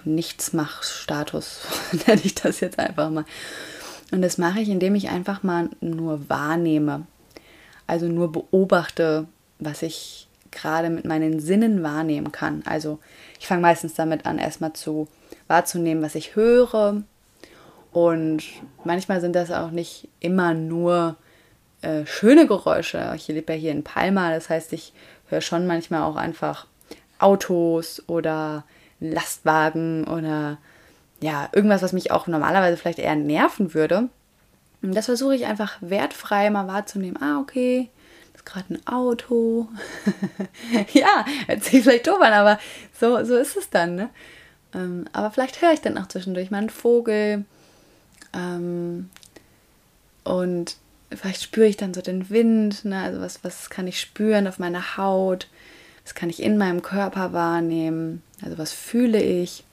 Nichtsmach-Status, 0.05 1.61
nenne 2.07 2.21
ich 2.25 2.35
das 2.35 2.61
jetzt 2.61 2.79
einfach 2.79 3.11
mal. 3.11 3.25
Und 4.11 4.23
das 4.23 4.39
mache 4.39 4.61
ich, 4.61 4.69
indem 4.69 4.95
ich 4.95 5.09
einfach 5.09 5.43
mal 5.43 5.71
nur 5.81 6.29
wahrnehme. 6.29 7.07
Also 7.87 8.07
nur 8.07 8.33
beobachte, 8.33 9.27
was 9.59 9.83
ich 9.83 10.29
gerade 10.51 10.91
mit 10.91 11.05
meinen 11.05 11.41
Sinnen 11.41 11.83
wahrnehmen 11.83 12.33
kann. 12.33 12.63
Also 12.67 12.99
ich 13.39 13.47
fange 13.47 13.63
meistens 13.63 13.95
damit 13.95 14.27
an, 14.27 14.39
erstmal 14.39 14.73
zu 14.73 15.09
wahrzunehmen, 15.47 16.03
was 16.03 16.15
ich 16.15 16.35
höre. 16.37 17.03
Und 17.93 18.43
manchmal 18.85 19.21
sind 19.21 19.35
das 19.35 19.51
auch 19.51 19.71
nicht 19.71 20.09
immer 20.21 20.55
nur 20.55 21.17
äh, 21.83 22.05
schöne 22.07 22.47
Geräusche. 22.47 23.13
Ich 23.17 23.29
lebe 23.29 23.53
ja 23.53 23.59
hier 23.59 23.73
in 23.73 23.85
Palma, 23.85 24.33
das 24.33 24.49
heißt, 24.49 24.73
ich 24.73 24.93
höre 25.29 25.41
schon 25.41 25.67
manchmal 25.67 26.03
auch 26.03 26.17
einfach 26.17 26.67
Autos 27.19 28.03
oder 28.07 28.65
Lastwagen 29.01 30.05
oder 30.05 30.59
ja, 31.21 31.49
irgendwas, 31.53 31.83
was 31.83 31.93
mich 31.93 32.11
auch 32.11 32.27
normalerweise 32.27 32.77
vielleicht 32.77 32.99
eher 32.99 33.17
nerven 33.17 33.75
würde. 33.75 34.09
Und 34.83 34.95
das 34.95 35.07
versuche 35.07 35.35
ich 35.35 35.47
einfach 35.47 35.77
wertfrei 35.81 36.51
mal 36.51 36.67
wahrzunehmen. 36.67 37.21
Ah, 37.23 37.39
okay, 37.39 37.91
das 38.33 38.41
ist 38.41 38.47
gerade 38.47 38.75
ein 38.75 38.87
Auto. 38.87 39.69
ja, 40.93 41.25
hört 41.47 41.65
sich 41.65 41.83
vielleicht 41.83 42.07
doof 42.07 42.21
an, 42.21 42.33
aber 42.33 42.59
so, 42.99 43.23
so 43.25 43.37
ist 43.37 43.57
es 43.57 43.69
dann. 43.69 43.95
Ne? 43.95 44.11
Ähm, 44.75 45.05
aber 45.13 45.31
vielleicht 45.31 45.61
höre 45.61 45.73
ich 45.73 45.83
dann 45.83 45.99
auch 45.99 46.09
zwischendurch 46.09 46.51
mal 46.51 46.59
einen 46.59 46.71
Vogel. 46.71 47.45
Ähm, 48.33 49.11
und 50.25 50.77
vielleicht 51.13 51.43
spüre 51.43 51.67
ich 51.67 51.77
dann 51.77 51.93
so 51.93 52.01
den 52.01 52.31
Wind, 52.31 52.85
ne? 52.85 53.03
also 53.03 53.21
was, 53.21 53.43
was 53.45 53.69
kann 53.69 53.87
ich 53.87 54.01
spüren 54.01 54.47
auf 54.47 54.59
meiner 54.59 54.97
Haut, 54.97 55.49
was 56.05 56.15
kann 56.15 56.31
ich 56.31 56.43
in 56.43 56.57
meinem 56.57 56.83
Körper 56.83 57.33
wahrnehmen, 57.33 58.23
also 58.43 58.59
was 58.59 58.73
fühle 58.73 59.21
ich. 59.21 59.65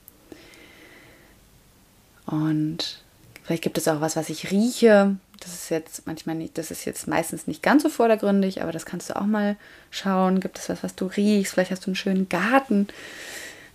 Und 2.28 3.02
vielleicht 3.42 3.62
gibt 3.62 3.78
es 3.78 3.88
auch 3.88 4.02
was, 4.02 4.14
was 4.16 4.28
ich 4.28 4.50
rieche. 4.50 5.16
Das 5.40 5.54
ist 5.54 5.70
jetzt 5.70 6.06
manchmal 6.06 6.34
nicht, 6.34 6.58
das 6.58 6.70
ist 6.70 6.84
jetzt 6.84 7.08
meistens 7.08 7.46
nicht 7.46 7.62
ganz 7.62 7.84
so 7.84 7.88
vordergründig, 7.88 8.60
aber 8.60 8.70
das 8.70 8.84
kannst 8.84 9.08
du 9.08 9.16
auch 9.16 9.24
mal 9.24 9.56
schauen. 9.90 10.40
Gibt 10.40 10.58
es 10.58 10.68
was, 10.68 10.82
was 10.82 10.94
du 10.94 11.06
riechst? 11.06 11.54
Vielleicht 11.54 11.70
hast 11.70 11.86
du 11.86 11.90
einen 11.90 11.96
schönen 11.96 12.28
Garten. 12.28 12.88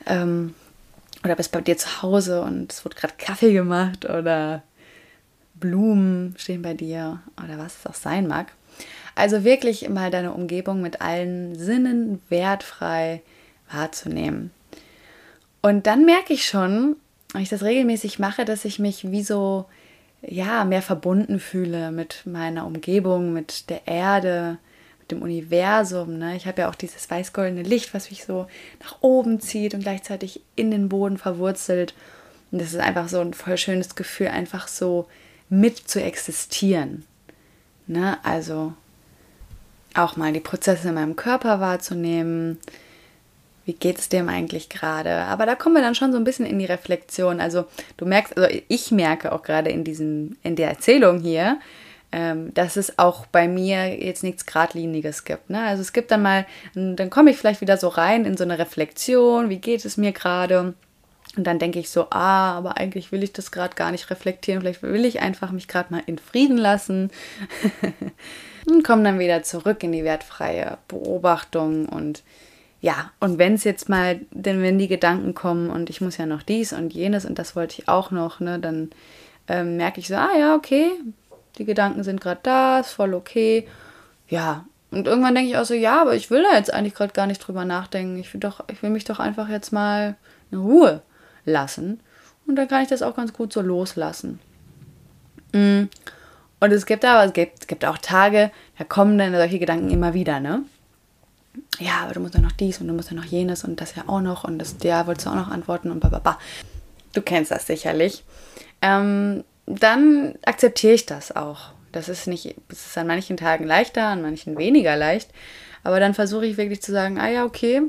Ähm, 0.05 0.53
oder 1.23 1.35
bist 1.35 1.51
bei 1.51 1.61
dir 1.61 1.77
zu 1.77 2.03
Hause 2.03 2.41
und 2.41 2.71
es 2.71 2.83
wird 2.83 2.95
gerade 2.95 3.13
Kaffee 3.17 3.53
gemacht 3.53 4.05
oder 4.05 4.61
Blumen 5.55 6.35
stehen 6.37 6.61
bei 6.61 6.75
dir 6.75 7.21
oder 7.43 7.57
was 7.57 7.79
es 7.79 7.85
auch 7.87 7.95
sein 7.95 8.27
mag. 8.27 8.51
Also 9.15 9.43
wirklich 9.43 9.89
mal 9.89 10.11
deine 10.11 10.33
Umgebung 10.33 10.81
mit 10.81 11.01
allen 11.01 11.57
Sinnen 11.57 12.21
wertfrei 12.29 13.21
wahrzunehmen. 13.71 14.51
Und 15.61 15.87
dann 15.87 16.05
merke 16.05 16.33
ich 16.33 16.45
schon, 16.45 16.97
ich 17.41 17.49
das 17.49 17.63
regelmäßig 17.63 18.19
mache, 18.19 18.45
dass 18.45 18.65
ich 18.65 18.79
mich 18.79 19.11
wie 19.11 19.23
so 19.23 19.65
ja, 20.21 20.63
mehr 20.65 20.81
verbunden 20.81 21.39
fühle 21.39 21.91
mit 21.91 22.21
meiner 22.25 22.65
Umgebung, 22.65 23.33
mit 23.33 23.69
der 23.69 23.87
Erde, 23.87 24.57
mit 24.99 25.11
dem 25.11 25.21
Universum. 25.21 26.17
Ne? 26.17 26.35
Ich 26.35 26.47
habe 26.47 26.61
ja 26.61 26.69
auch 26.69 26.75
dieses 26.75 27.09
weiß-goldene 27.09 27.63
Licht, 27.63 27.93
was 27.93 28.09
mich 28.09 28.23
so 28.23 28.47
nach 28.81 28.97
oben 29.01 29.41
zieht 29.41 29.73
und 29.73 29.81
gleichzeitig 29.81 30.41
in 30.55 30.71
den 30.71 30.89
Boden 30.89 31.17
verwurzelt. 31.17 31.93
Und 32.51 32.61
das 32.61 32.73
ist 32.73 32.79
einfach 32.79 33.09
so 33.09 33.19
ein 33.19 33.33
voll 33.33 33.57
schönes 33.57 33.95
Gefühl, 33.95 34.27
einfach 34.27 34.67
so 34.67 35.07
mit 35.49 35.77
zu 35.77 36.01
existieren. 36.01 37.03
Ne? 37.87 38.17
Also 38.23 38.73
auch 39.93 40.15
mal 40.15 40.31
die 40.31 40.39
Prozesse 40.39 40.89
in 40.89 40.95
meinem 40.95 41.15
Körper 41.15 41.59
wahrzunehmen. 41.59 42.59
Wie 43.65 43.73
geht 43.73 43.99
es 43.99 44.09
dem 44.09 44.27
eigentlich 44.29 44.69
gerade? 44.69 45.11
Aber 45.11 45.45
da 45.45 45.55
kommen 45.55 45.75
wir 45.75 45.81
dann 45.81 45.95
schon 45.95 46.11
so 46.11 46.17
ein 46.17 46.23
bisschen 46.23 46.45
in 46.45 46.59
die 46.59 46.65
Reflexion. 46.65 47.39
Also 47.39 47.65
du 47.97 48.05
merkst, 48.05 48.37
also 48.37 48.53
ich 48.67 48.91
merke 48.91 49.31
auch 49.31 49.43
gerade 49.43 49.69
in 49.69 49.83
diesem, 49.83 50.37
in 50.43 50.55
der 50.55 50.69
Erzählung 50.69 51.19
hier, 51.19 51.59
ähm, 52.11 52.53
dass 52.53 52.75
es 52.75 52.99
auch 52.99 53.25
bei 53.25 53.47
mir 53.47 53.97
jetzt 54.03 54.23
nichts 54.23 54.45
Gradliniges 54.45 55.23
gibt. 55.23 55.49
Ne? 55.49 55.61
Also 55.61 55.81
es 55.81 55.93
gibt 55.93 56.11
dann 56.11 56.21
mal, 56.21 56.45
dann 56.75 57.09
komme 57.09 57.31
ich 57.31 57.37
vielleicht 57.37 57.61
wieder 57.61 57.77
so 57.77 57.87
rein 57.87 58.25
in 58.25 58.37
so 58.37 58.43
eine 58.43 58.59
Reflexion, 58.59 59.49
wie 59.49 59.59
geht 59.59 59.85
es 59.85 59.97
mir 59.97 60.11
gerade? 60.11 60.73
Und 61.35 61.47
dann 61.47 61.57
denke 61.57 61.79
ich 61.79 61.89
so, 61.89 62.09
ah, 62.11 62.51
aber 62.51 62.77
eigentlich 62.77 63.11
will 63.11 63.23
ich 63.23 63.33
das 63.33 63.51
gerade 63.51 63.75
gar 63.75 63.91
nicht 63.91 64.11
reflektieren. 64.11 64.61
Vielleicht 64.61 64.83
will 64.83 65.05
ich 65.05 65.21
einfach 65.21 65.51
mich 65.51 65.67
gerade 65.67 65.91
mal 65.91 66.03
in 66.05 66.19
Frieden 66.19 66.57
lassen. 66.57 67.09
und 68.69 68.83
komme 68.83 69.03
dann 69.03 69.17
wieder 69.17 69.41
zurück 69.41 69.83
in 69.83 69.91
die 69.91 70.03
wertfreie 70.03 70.77
Beobachtung. 70.87 71.87
Und 71.87 72.21
ja, 72.83 73.11
und 73.21 73.37
wenn 73.37 73.53
es 73.53 73.63
jetzt 73.63 73.87
mal, 73.87 74.19
denn 74.31 74.61
wenn 74.61 74.77
die 74.77 74.89
Gedanken 74.89 75.33
kommen 75.33 75.69
und 75.69 75.89
ich 75.89 76.01
muss 76.01 76.17
ja 76.17 76.25
noch 76.25 76.43
dies 76.43 76.73
und 76.73 76.93
jenes 76.93 77.23
und 77.23 77.39
das 77.39 77.55
wollte 77.55 77.81
ich 77.81 77.87
auch 77.87 78.11
noch, 78.11 78.41
ne, 78.41 78.59
dann 78.59 78.89
ähm, 79.47 79.77
merke 79.77 80.01
ich 80.01 80.09
so, 80.09 80.15
ah 80.15 80.37
ja, 80.37 80.53
okay, 80.53 80.91
die 81.57 81.63
Gedanken 81.63 82.03
sind 82.03 82.19
gerade 82.19 82.41
da, 82.43 82.81
ist 82.81 82.91
voll 82.91 83.13
okay. 83.13 83.69
Ja, 84.27 84.65
und 84.91 85.07
irgendwann 85.07 85.33
denke 85.33 85.49
ich 85.49 85.55
auch 85.55 85.63
so, 85.63 85.73
ja, 85.73 86.01
aber 86.01 86.13
ich 86.13 86.29
will 86.29 86.43
da 86.43 86.57
jetzt 86.57 86.73
eigentlich 86.73 86.93
gerade 86.93 87.13
gar 87.13 87.25
nicht 87.25 87.39
drüber 87.39 87.63
nachdenken. 87.63 88.17
Ich 88.17 88.33
will 88.33 88.41
doch, 88.41 88.65
ich 88.69 88.83
will 88.83 88.89
mich 88.89 89.05
doch 89.05 89.19
einfach 89.19 89.47
jetzt 89.47 89.71
mal 89.71 90.17
in 90.51 90.57
Ruhe 90.57 91.01
lassen. 91.45 92.01
Und 92.47 92.57
dann 92.57 92.67
kann 92.67 92.83
ich 92.83 92.89
das 92.89 93.01
auch 93.01 93.15
ganz 93.15 93.31
gut 93.31 93.53
so 93.53 93.61
loslassen. 93.61 94.41
Mm. 95.53 95.83
Und 96.59 96.71
es 96.73 96.85
gibt 96.85 97.05
aber, 97.05 97.23
es 97.23 97.31
gibt, 97.31 97.61
es 97.61 97.67
gibt 97.67 97.85
auch 97.85 97.97
Tage, 97.97 98.51
da 98.77 98.83
kommen 98.83 99.17
dann 99.17 99.33
solche 99.33 99.59
Gedanken 99.59 99.89
immer 99.89 100.13
wieder, 100.13 100.41
ne? 100.41 100.63
Ja, 101.79 102.01
aber 102.03 102.13
du 102.13 102.19
musst 102.19 102.33
ja 102.33 102.41
noch 102.41 102.51
dies 102.51 102.79
und 102.79 102.87
du 102.87 102.93
musst 102.93 103.09
ja 103.09 103.15
noch 103.15 103.25
jenes 103.25 103.63
und 103.63 103.81
das 103.81 103.95
ja 103.95 104.03
auch 104.07 104.21
noch 104.21 104.43
und 104.43 104.59
das 104.59 104.75
ja 104.83 105.05
wolltest 105.07 105.27
du 105.27 105.31
auch 105.31 105.35
noch 105.35 105.49
antworten 105.49 105.91
und 105.91 105.99
bababa. 105.99 106.39
Du 107.13 107.21
kennst 107.21 107.51
das 107.51 107.67
sicherlich. 107.67 108.23
Ähm, 108.81 109.43
dann 109.65 110.35
akzeptiere 110.45 110.93
ich 110.93 111.05
das 111.05 111.35
auch. 111.35 111.71
Das 111.91 112.09
ist 112.09 112.27
nicht, 112.27 112.55
es 112.69 112.87
ist 112.87 112.97
an 112.97 113.07
manchen 113.07 113.37
Tagen 113.37 113.65
leichter, 113.65 114.07
an 114.07 114.21
manchen 114.21 114.57
weniger 114.57 114.95
leicht. 114.95 115.29
Aber 115.83 115.99
dann 115.99 116.13
versuche 116.13 116.45
ich 116.45 116.57
wirklich 116.57 116.81
zu 116.81 116.91
sagen, 116.91 117.19
ah 117.19 117.29
ja, 117.29 117.45
okay, 117.45 117.83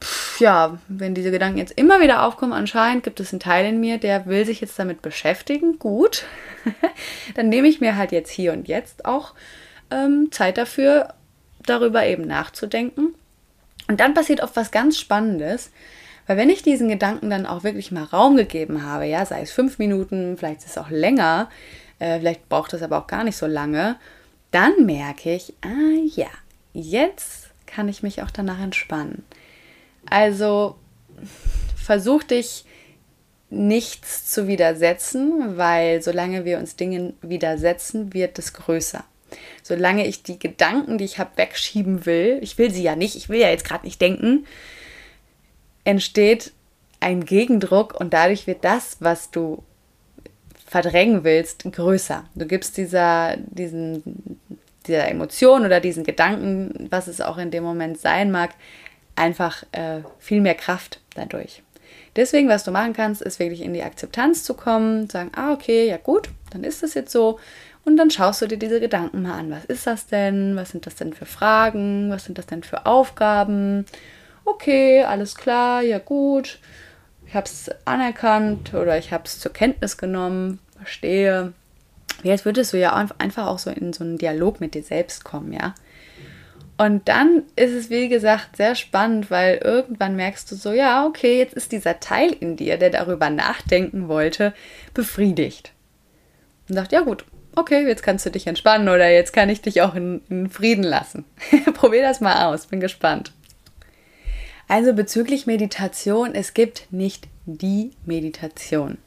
Pff, 0.00 0.40
ja, 0.40 0.78
wenn 0.86 1.14
diese 1.14 1.30
Gedanken 1.30 1.58
jetzt 1.58 1.72
immer 1.76 2.00
wieder 2.00 2.22
aufkommen, 2.22 2.52
anscheinend 2.52 3.02
gibt 3.02 3.18
es 3.18 3.32
einen 3.32 3.40
Teil 3.40 3.66
in 3.66 3.80
mir, 3.80 3.98
der 3.98 4.26
will 4.26 4.46
sich 4.46 4.60
jetzt 4.60 4.78
damit 4.78 5.02
beschäftigen. 5.02 5.78
Gut, 5.78 6.24
dann 7.34 7.48
nehme 7.48 7.66
ich 7.68 7.80
mir 7.80 7.96
halt 7.96 8.12
jetzt 8.12 8.30
hier 8.30 8.52
und 8.52 8.68
jetzt 8.68 9.04
auch 9.04 9.34
ähm, 9.90 10.28
Zeit 10.30 10.56
dafür, 10.56 11.14
darüber 11.64 12.06
eben 12.06 12.26
nachzudenken. 12.26 13.14
Und 13.88 14.00
dann 14.00 14.14
passiert 14.14 14.42
oft 14.42 14.56
was 14.56 14.70
ganz 14.70 14.98
Spannendes, 14.98 15.70
weil 16.26 16.36
wenn 16.36 16.50
ich 16.50 16.62
diesen 16.62 16.88
Gedanken 16.88 17.30
dann 17.30 17.46
auch 17.46 17.64
wirklich 17.64 17.90
mal 17.90 18.04
Raum 18.04 18.36
gegeben 18.36 18.84
habe, 18.84 19.06
ja, 19.06 19.24
sei 19.24 19.42
es 19.42 19.50
fünf 19.50 19.78
Minuten, 19.78 20.36
vielleicht 20.36 20.60
ist 20.60 20.70
es 20.70 20.78
auch 20.78 20.90
länger, 20.90 21.48
äh, 21.98 22.18
vielleicht 22.18 22.48
braucht 22.48 22.74
es 22.74 22.82
aber 22.82 22.98
auch 22.98 23.06
gar 23.06 23.24
nicht 23.24 23.36
so 23.36 23.46
lange, 23.46 23.96
dann 24.50 24.84
merke 24.84 25.34
ich, 25.34 25.54
ah 25.62 25.98
ja, 26.14 26.28
jetzt 26.74 27.48
kann 27.66 27.88
ich 27.88 28.02
mich 28.02 28.22
auch 28.22 28.30
danach 28.30 28.60
entspannen. 28.60 29.24
Also 30.08 30.76
versuch 31.76 32.22
dich 32.22 32.64
nichts 33.50 34.26
zu 34.26 34.46
widersetzen, 34.46 35.56
weil 35.56 36.02
solange 36.02 36.44
wir 36.44 36.58
uns 36.58 36.76
Dingen 36.76 37.14
widersetzen, 37.22 38.12
wird 38.12 38.38
es 38.38 38.52
größer. 38.52 39.04
Solange 39.62 40.06
ich 40.06 40.22
die 40.22 40.38
Gedanken, 40.38 40.98
die 40.98 41.04
ich 41.04 41.18
habe, 41.18 41.30
wegschieben 41.36 42.06
will, 42.06 42.38
ich 42.42 42.58
will 42.58 42.70
sie 42.70 42.82
ja 42.82 42.96
nicht, 42.96 43.16
ich 43.16 43.28
will 43.28 43.40
ja 43.40 43.48
jetzt 43.48 43.64
gerade 43.64 43.84
nicht 43.84 44.00
denken, 44.00 44.46
entsteht 45.84 46.52
ein 47.00 47.24
Gegendruck 47.24 47.98
und 47.98 48.12
dadurch 48.12 48.46
wird 48.46 48.64
das, 48.64 48.96
was 49.00 49.30
du 49.30 49.62
verdrängen 50.66 51.24
willst, 51.24 51.64
größer. 51.64 52.24
Du 52.34 52.46
gibst 52.46 52.76
dieser, 52.76 53.36
diesen, 53.38 54.38
dieser 54.86 55.08
Emotion 55.08 55.64
oder 55.64 55.80
diesen 55.80 56.04
Gedanken, 56.04 56.88
was 56.90 57.08
es 57.08 57.20
auch 57.20 57.38
in 57.38 57.50
dem 57.50 57.64
Moment 57.64 57.98
sein 57.98 58.30
mag, 58.30 58.50
einfach 59.16 59.62
äh, 59.72 60.00
viel 60.18 60.40
mehr 60.40 60.54
Kraft 60.54 61.00
dadurch. 61.14 61.62
Deswegen, 62.16 62.48
was 62.48 62.64
du 62.64 62.70
machen 62.70 62.94
kannst, 62.94 63.22
ist 63.22 63.38
wirklich 63.38 63.62
in 63.62 63.72
die 63.72 63.82
Akzeptanz 63.82 64.44
zu 64.44 64.54
kommen, 64.54 65.08
sagen, 65.08 65.30
ah, 65.36 65.52
okay, 65.52 65.86
ja 65.88 65.98
gut, 65.98 66.28
dann 66.50 66.64
ist 66.64 66.82
das 66.82 66.94
jetzt 66.94 67.12
so. 67.12 67.38
Und 67.88 67.96
dann 67.96 68.10
schaust 68.10 68.42
du 68.42 68.46
dir 68.46 68.58
diese 68.58 68.80
Gedanken 68.80 69.22
mal 69.22 69.38
an. 69.38 69.50
Was 69.50 69.64
ist 69.64 69.86
das 69.86 70.06
denn? 70.06 70.56
Was 70.56 70.68
sind 70.68 70.84
das 70.84 70.96
denn 70.96 71.14
für 71.14 71.24
Fragen? 71.24 72.10
Was 72.10 72.26
sind 72.26 72.36
das 72.36 72.44
denn 72.44 72.62
für 72.62 72.84
Aufgaben? 72.84 73.86
Okay, 74.44 75.04
alles 75.04 75.34
klar, 75.34 75.80
ja 75.80 75.98
gut. 75.98 76.58
Ich 77.26 77.34
habe 77.34 77.46
es 77.46 77.70
anerkannt 77.86 78.74
oder 78.74 78.98
ich 78.98 79.10
habe 79.10 79.24
es 79.24 79.40
zur 79.40 79.54
Kenntnis 79.54 79.96
genommen, 79.96 80.58
verstehe. 80.76 81.54
Jetzt 82.22 82.44
würdest 82.44 82.74
du 82.74 82.78
ja 82.78 82.92
einfach 83.16 83.46
auch 83.46 83.58
so 83.58 83.70
in 83.70 83.94
so 83.94 84.04
einen 84.04 84.18
Dialog 84.18 84.60
mit 84.60 84.74
dir 84.74 84.82
selbst 84.82 85.24
kommen, 85.24 85.54
ja. 85.54 85.74
Und 86.76 87.08
dann 87.08 87.44
ist 87.56 87.72
es, 87.72 87.88
wie 87.88 88.10
gesagt, 88.10 88.58
sehr 88.58 88.74
spannend, 88.74 89.30
weil 89.30 89.62
irgendwann 89.64 90.14
merkst 90.14 90.52
du 90.52 90.56
so, 90.56 90.72
ja, 90.72 91.06
okay, 91.06 91.38
jetzt 91.38 91.54
ist 91.54 91.72
dieser 91.72 92.00
Teil 92.00 92.36
in 92.38 92.56
dir, 92.56 92.76
der 92.76 92.90
darüber 92.90 93.30
nachdenken 93.30 94.08
wollte, 94.08 94.52
befriedigt. 94.92 95.72
Und 96.68 96.74
sagt, 96.74 96.92
ja 96.92 97.00
gut, 97.00 97.24
okay, 97.58 97.86
jetzt 97.86 98.02
kannst 98.02 98.24
du 98.26 98.30
dich 98.30 98.46
entspannen 98.46 98.88
oder 98.88 99.08
jetzt 99.08 99.32
kann 99.32 99.48
ich 99.48 99.60
dich 99.60 99.82
auch 99.82 99.94
in, 99.94 100.22
in 100.28 100.48
Frieden 100.48 100.84
lassen. 100.84 101.24
Probier 101.74 102.02
das 102.02 102.20
mal 102.20 102.46
aus, 102.46 102.66
bin 102.66 102.80
gespannt. 102.80 103.32
Also 104.68 104.92
bezüglich 104.92 105.46
Meditation, 105.46 106.34
es 106.34 106.52
gibt 106.54 106.92
nicht 106.92 107.26
die 107.46 107.92
Meditation. 108.04 108.98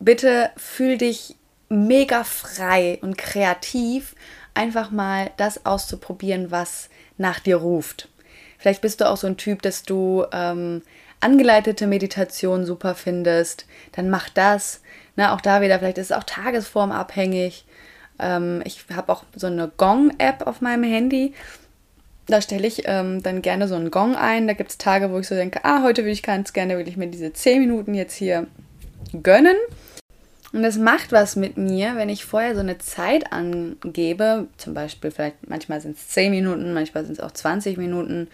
Bitte 0.00 0.50
fühl 0.56 0.96
dich 0.96 1.36
mega 1.68 2.24
frei 2.24 2.98
und 3.02 3.18
kreativ 3.18 4.14
einfach 4.54 4.90
mal 4.90 5.30
das 5.36 5.66
auszuprobieren, 5.66 6.50
was 6.50 6.88
nach 7.18 7.40
dir 7.40 7.56
ruft. 7.56 8.08
Vielleicht 8.58 8.80
bist 8.80 9.00
du 9.00 9.08
auch 9.08 9.16
so 9.16 9.26
ein 9.26 9.36
Typ, 9.36 9.60
dass 9.62 9.82
du 9.82 10.24
ähm, 10.32 10.82
angeleitete 11.20 11.86
Meditation 11.86 12.64
super 12.64 12.94
findest, 12.94 13.66
dann 13.92 14.10
mach 14.10 14.28
das. 14.28 14.80
Na, 15.16 15.34
auch 15.34 15.40
da 15.40 15.60
wieder, 15.60 15.78
vielleicht 15.78 15.98
ist 15.98 16.10
es 16.10 16.16
auch 16.16 16.24
tagesformabhängig. 16.24 17.64
Ähm, 18.18 18.62
ich 18.64 18.84
habe 18.94 19.12
auch 19.12 19.24
so 19.34 19.46
eine 19.46 19.70
Gong-App 19.76 20.46
auf 20.46 20.60
meinem 20.60 20.84
Handy. 20.84 21.34
Da 22.26 22.40
stelle 22.40 22.66
ich 22.66 22.82
ähm, 22.86 23.22
dann 23.22 23.42
gerne 23.42 23.68
so 23.68 23.74
einen 23.74 23.90
Gong 23.90 24.16
ein. 24.16 24.46
Da 24.46 24.54
gibt 24.54 24.70
es 24.70 24.78
Tage, 24.78 25.10
wo 25.10 25.18
ich 25.18 25.28
so 25.28 25.34
denke, 25.34 25.60
ah, 25.64 25.82
heute 25.82 26.04
will 26.04 26.12
ich 26.12 26.22
ganz 26.22 26.52
gerne, 26.52 26.78
will 26.78 26.88
ich 26.88 26.96
mir 26.96 27.06
diese 27.06 27.32
10 27.32 27.60
Minuten 27.60 27.94
jetzt 27.94 28.14
hier 28.14 28.46
gönnen. 29.22 29.56
Und 30.54 30.64
es 30.64 30.78
macht 30.78 31.10
was 31.10 31.34
mit 31.34 31.56
mir, 31.58 31.96
wenn 31.96 32.08
ich 32.08 32.24
vorher 32.24 32.54
so 32.54 32.60
eine 32.60 32.78
Zeit 32.78 33.32
angebe, 33.32 34.46
zum 34.56 34.72
Beispiel 34.72 35.10
vielleicht 35.10 35.48
manchmal 35.48 35.80
sind 35.80 35.96
es 35.96 36.08
10 36.10 36.30
Minuten, 36.30 36.72
manchmal 36.72 37.04
sind 37.04 37.14
es 37.14 37.20
auch 37.20 37.32
20 37.32 37.76
Minuten, 37.76 38.28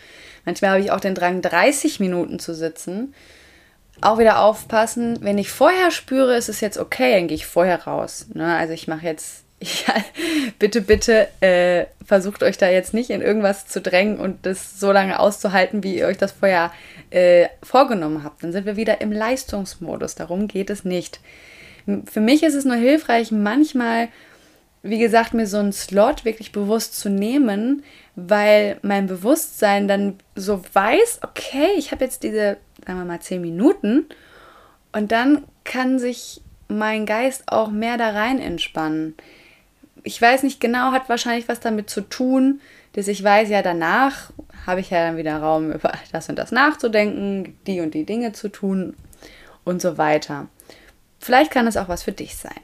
manchmal 0.44 0.72
habe 0.72 0.82
ich 0.82 0.90
auch 0.90 1.00
den 1.00 1.14
Drang, 1.14 1.40
30 1.40 1.98
Minuten 1.98 2.38
zu 2.38 2.54
sitzen. 2.54 3.14
Auch 4.02 4.18
wieder 4.18 4.40
aufpassen, 4.40 5.18
wenn 5.20 5.38
ich 5.38 5.50
vorher 5.50 5.90
spüre, 5.90 6.36
ist 6.36 6.48
es 6.48 6.60
jetzt 6.60 6.78
okay, 6.78 7.14
dann 7.14 7.28
gehe 7.28 7.36
ich 7.36 7.46
vorher 7.46 7.84
raus. 7.84 8.26
Ne? 8.34 8.56
Also 8.56 8.72
ich 8.72 8.88
mache 8.88 9.04
jetzt, 9.04 9.44
ja, 9.60 9.94
bitte, 10.58 10.80
bitte 10.80 11.28
äh, 11.40 11.86
versucht 12.04 12.42
euch 12.42 12.56
da 12.56 12.68
jetzt 12.68 12.94
nicht 12.94 13.10
in 13.10 13.20
irgendwas 13.20 13.66
zu 13.66 13.80
drängen 13.80 14.18
und 14.18 14.46
das 14.46 14.80
so 14.80 14.90
lange 14.90 15.18
auszuhalten, 15.20 15.82
wie 15.82 15.98
ihr 15.98 16.06
euch 16.06 16.18
das 16.18 16.32
vorher 16.32 16.72
äh, 17.10 17.48
vorgenommen 17.62 18.24
habt. 18.24 18.42
Dann 18.42 18.52
sind 18.52 18.66
wir 18.66 18.76
wieder 18.76 19.00
im 19.00 19.12
Leistungsmodus. 19.12 20.14
Darum 20.14 20.48
geht 20.48 20.70
es 20.70 20.84
nicht. 20.84 21.20
Für 22.10 22.20
mich 22.20 22.42
ist 22.42 22.54
es 22.54 22.64
nur 22.64 22.76
hilfreich, 22.76 23.32
manchmal, 23.32 24.08
wie 24.82 24.98
gesagt, 24.98 25.34
mir 25.34 25.46
so 25.46 25.58
einen 25.58 25.72
Slot 25.72 26.24
wirklich 26.24 26.52
bewusst 26.52 26.98
zu 26.98 27.10
nehmen, 27.10 27.82
weil 28.16 28.78
mein 28.82 29.06
Bewusstsein 29.06 29.88
dann 29.88 30.18
so 30.34 30.62
weiß, 30.72 31.20
okay, 31.22 31.68
ich 31.76 31.92
habe 31.92 32.04
jetzt 32.04 32.22
diese 32.22 32.58
sagen 32.90 33.02
wir 33.02 33.06
mal, 33.06 33.20
zehn 33.20 33.40
Minuten. 33.40 34.06
Und 34.92 35.12
dann 35.12 35.44
kann 35.62 36.00
sich 36.00 36.40
mein 36.66 37.06
Geist 37.06 37.44
auch 37.46 37.70
mehr 37.70 37.96
da 37.96 38.10
rein 38.10 38.40
entspannen. 38.40 39.14
Ich 40.02 40.20
weiß 40.20 40.42
nicht 40.42 40.60
genau, 40.60 40.90
hat 40.90 41.08
wahrscheinlich 41.08 41.48
was 41.48 41.60
damit 41.60 41.88
zu 41.88 42.00
tun, 42.00 42.60
dass 42.94 43.06
ich 43.06 43.22
weiß, 43.22 43.48
ja, 43.48 43.62
danach 43.62 44.32
habe 44.66 44.80
ich 44.80 44.90
ja 44.90 45.06
dann 45.06 45.16
wieder 45.16 45.38
Raum, 45.38 45.70
über 45.70 45.92
das 46.10 46.28
und 46.28 46.36
das 46.36 46.50
nachzudenken, 46.50 47.56
die 47.66 47.80
und 47.80 47.94
die 47.94 48.04
Dinge 48.04 48.32
zu 48.32 48.48
tun 48.48 48.96
und 49.64 49.80
so 49.80 49.96
weiter. 49.96 50.48
Vielleicht 51.20 51.52
kann 51.52 51.68
es 51.68 51.76
auch 51.76 51.88
was 51.88 52.02
für 52.02 52.12
dich 52.12 52.36
sein. 52.36 52.60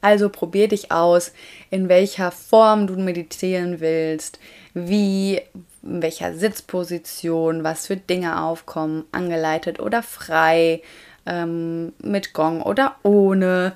Also 0.00 0.28
probier 0.28 0.68
dich 0.68 0.92
aus, 0.92 1.32
in 1.70 1.88
welcher 1.88 2.30
Form 2.30 2.86
du 2.86 2.94
meditieren 2.94 3.80
willst, 3.80 4.38
wie, 4.74 5.40
in 5.82 6.02
welcher 6.02 6.34
Sitzposition, 6.34 7.64
was 7.64 7.86
für 7.86 7.96
Dinge 7.96 8.42
aufkommen, 8.42 9.04
angeleitet 9.12 9.80
oder 9.80 10.02
frei, 10.02 10.82
ähm, 11.26 11.92
mit 12.02 12.32
Gong 12.32 12.62
oder 12.62 12.96
ohne. 13.02 13.72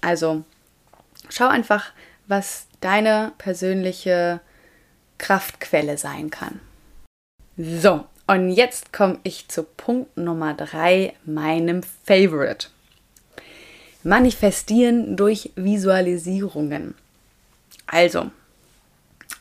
Also 0.00 0.44
schau 1.28 1.48
einfach, 1.48 1.92
was 2.26 2.66
deine 2.80 3.32
persönliche 3.38 4.40
Kraftquelle 5.18 5.98
sein 5.98 6.30
kann. 6.30 6.60
So, 7.56 8.04
und 8.26 8.50
jetzt 8.50 8.92
komme 8.92 9.18
ich 9.22 9.48
zu 9.48 9.62
Punkt 9.62 10.16
Nummer 10.16 10.54
drei, 10.54 11.14
meinem 11.24 11.82
Favorite. 11.82 12.68
Manifestieren 14.04 15.16
durch 15.16 15.52
Visualisierungen. 15.54 16.94
Also, 17.86 18.30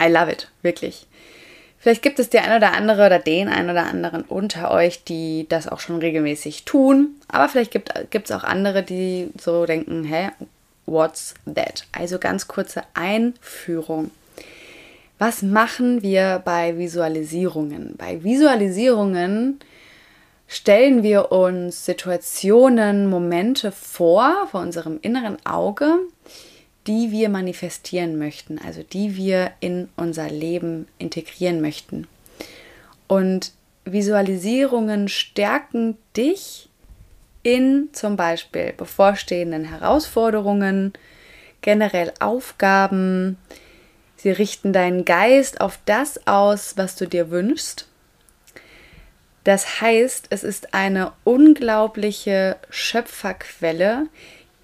I 0.01 0.07
love 0.07 0.31
it, 0.31 0.51
wirklich. 0.61 1.07
Vielleicht 1.81 2.03
gibt 2.03 2.19
es 2.19 2.29
die 2.29 2.37
ein 2.37 2.55
oder 2.55 2.73
andere 2.73 3.07
oder 3.07 3.17
den 3.17 3.49
ein 3.49 3.67
oder 3.67 3.87
anderen 3.87 4.21
unter 4.21 4.69
euch, 4.69 5.03
die 5.03 5.47
das 5.49 5.67
auch 5.67 5.79
schon 5.79 5.97
regelmäßig 5.97 6.63
tun. 6.63 7.15
Aber 7.27 7.49
vielleicht 7.49 7.71
gibt 7.71 8.29
es 8.29 8.31
auch 8.31 8.43
andere, 8.43 8.83
die 8.83 9.31
so 9.41 9.65
denken, 9.65 10.03
hä, 10.03 10.29
what's 10.85 11.33
that? 11.51 11.87
Also 11.91 12.19
ganz 12.19 12.47
kurze 12.47 12.83
Einführung. 12.93 14.11
Was 15.17 15.41
machen 15.41 16.03
wir 16.03 16.43
bei 16.45 16.77
Visualisierungen? 16.77 17.95
Bei 17.97 18.23
Visualisierungen 18.23 19.59
stellen 20.47 21.01
wir 21.01 21.31
uns 21.31 21.85
Situationen, 21.85 23.09
Momente 23.09 23.71
vor, 23.71 24.47
vor 24.51 24.61
unserem 24.61 24.99
inneren 25.01 25.43
Auge, 25.47 25.97
die 26.87 27.11
wir 27.11 27.29
manifestieren 27.29 28.17
möchten, 28.17 28.59
also 28.59 28.83
die 28.83 29.15
wir 29.15 29.51
in 29.59 29.89
unser 29.95 30.29
Leben 30.29 30.87
integrieren 30.97 31.61
möchten. 31.61 32.07
Und 33.07 33.51
Visualisierungen 33.85 35.07
stärken 35.07 35.97
dich 36.15 36.69
in 37.43 37.89
zum 37.91 38.15
Beispiel 38.15 38.73
bevorstehenden 38.73 39.65
Herausforderungen, 39.65 40.93
generell 41.61 42.13
Aufgaben. 42.19 43.37
Sie 44.15 44.31
richten 44.31 44.73
deinen 44.73 45.05
Geist 45.05 45.61
auf 45.61 45.79
das 45.85 46.27
aus, 46.27 46.77
was 46.77 46.95
du 46.95 47.07
dir 47.07 47.31
wünschst. 47.31 47.87
Das 49.43 49.81
heißt, 49.81 50.27
es 50.29 50.43
ist 50.43 50.73
eine 50.73 51.13
unglaubliche 51.23 52.57
Schöpferquelle, 52.69 54.07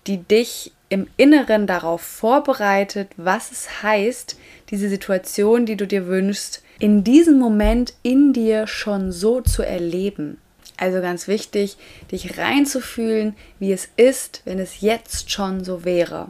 die 0.06 0.18
dich 0.18 0.72
im 0.90 1.08
Inneren 1.18 1.68
darauf 1.68 2.02
vorbereitet, 2.02 3.10
was 3.18 3.52
es 3.52 3.84
heißt, 3.84 4.38
diese 4.70 4.90
Situation, 4.90 5.66
die 5.66 5.76
du 5.76 5.86
dir 5.86 6.08
wünschst, 6.08 6.64
in 6.80 7.04
diesem 7.04 7.40
Moment 7.40 7.94
in 8.04 8.34
dir 8.34 8.68
schon 8.68 9.12
so 9.12 9.42
zu 9.42 9.64
erleben. 9.64 10.40
Also 10.78 11.02
ganz 11.02 11.28
wichtig, 11.28 11.78
dich 12.12 12.38
reinzufühlen, 12.38 13.36
wie 13.60 13.72
es 13.72 13.90
ist, 13.98 14.42
wenn 14.46 14.60
es 14.60 14.82
jetzt 14.82 15.32
schon 15.32 15.64
so 15.64 15.86
wäre. 15.86 16.30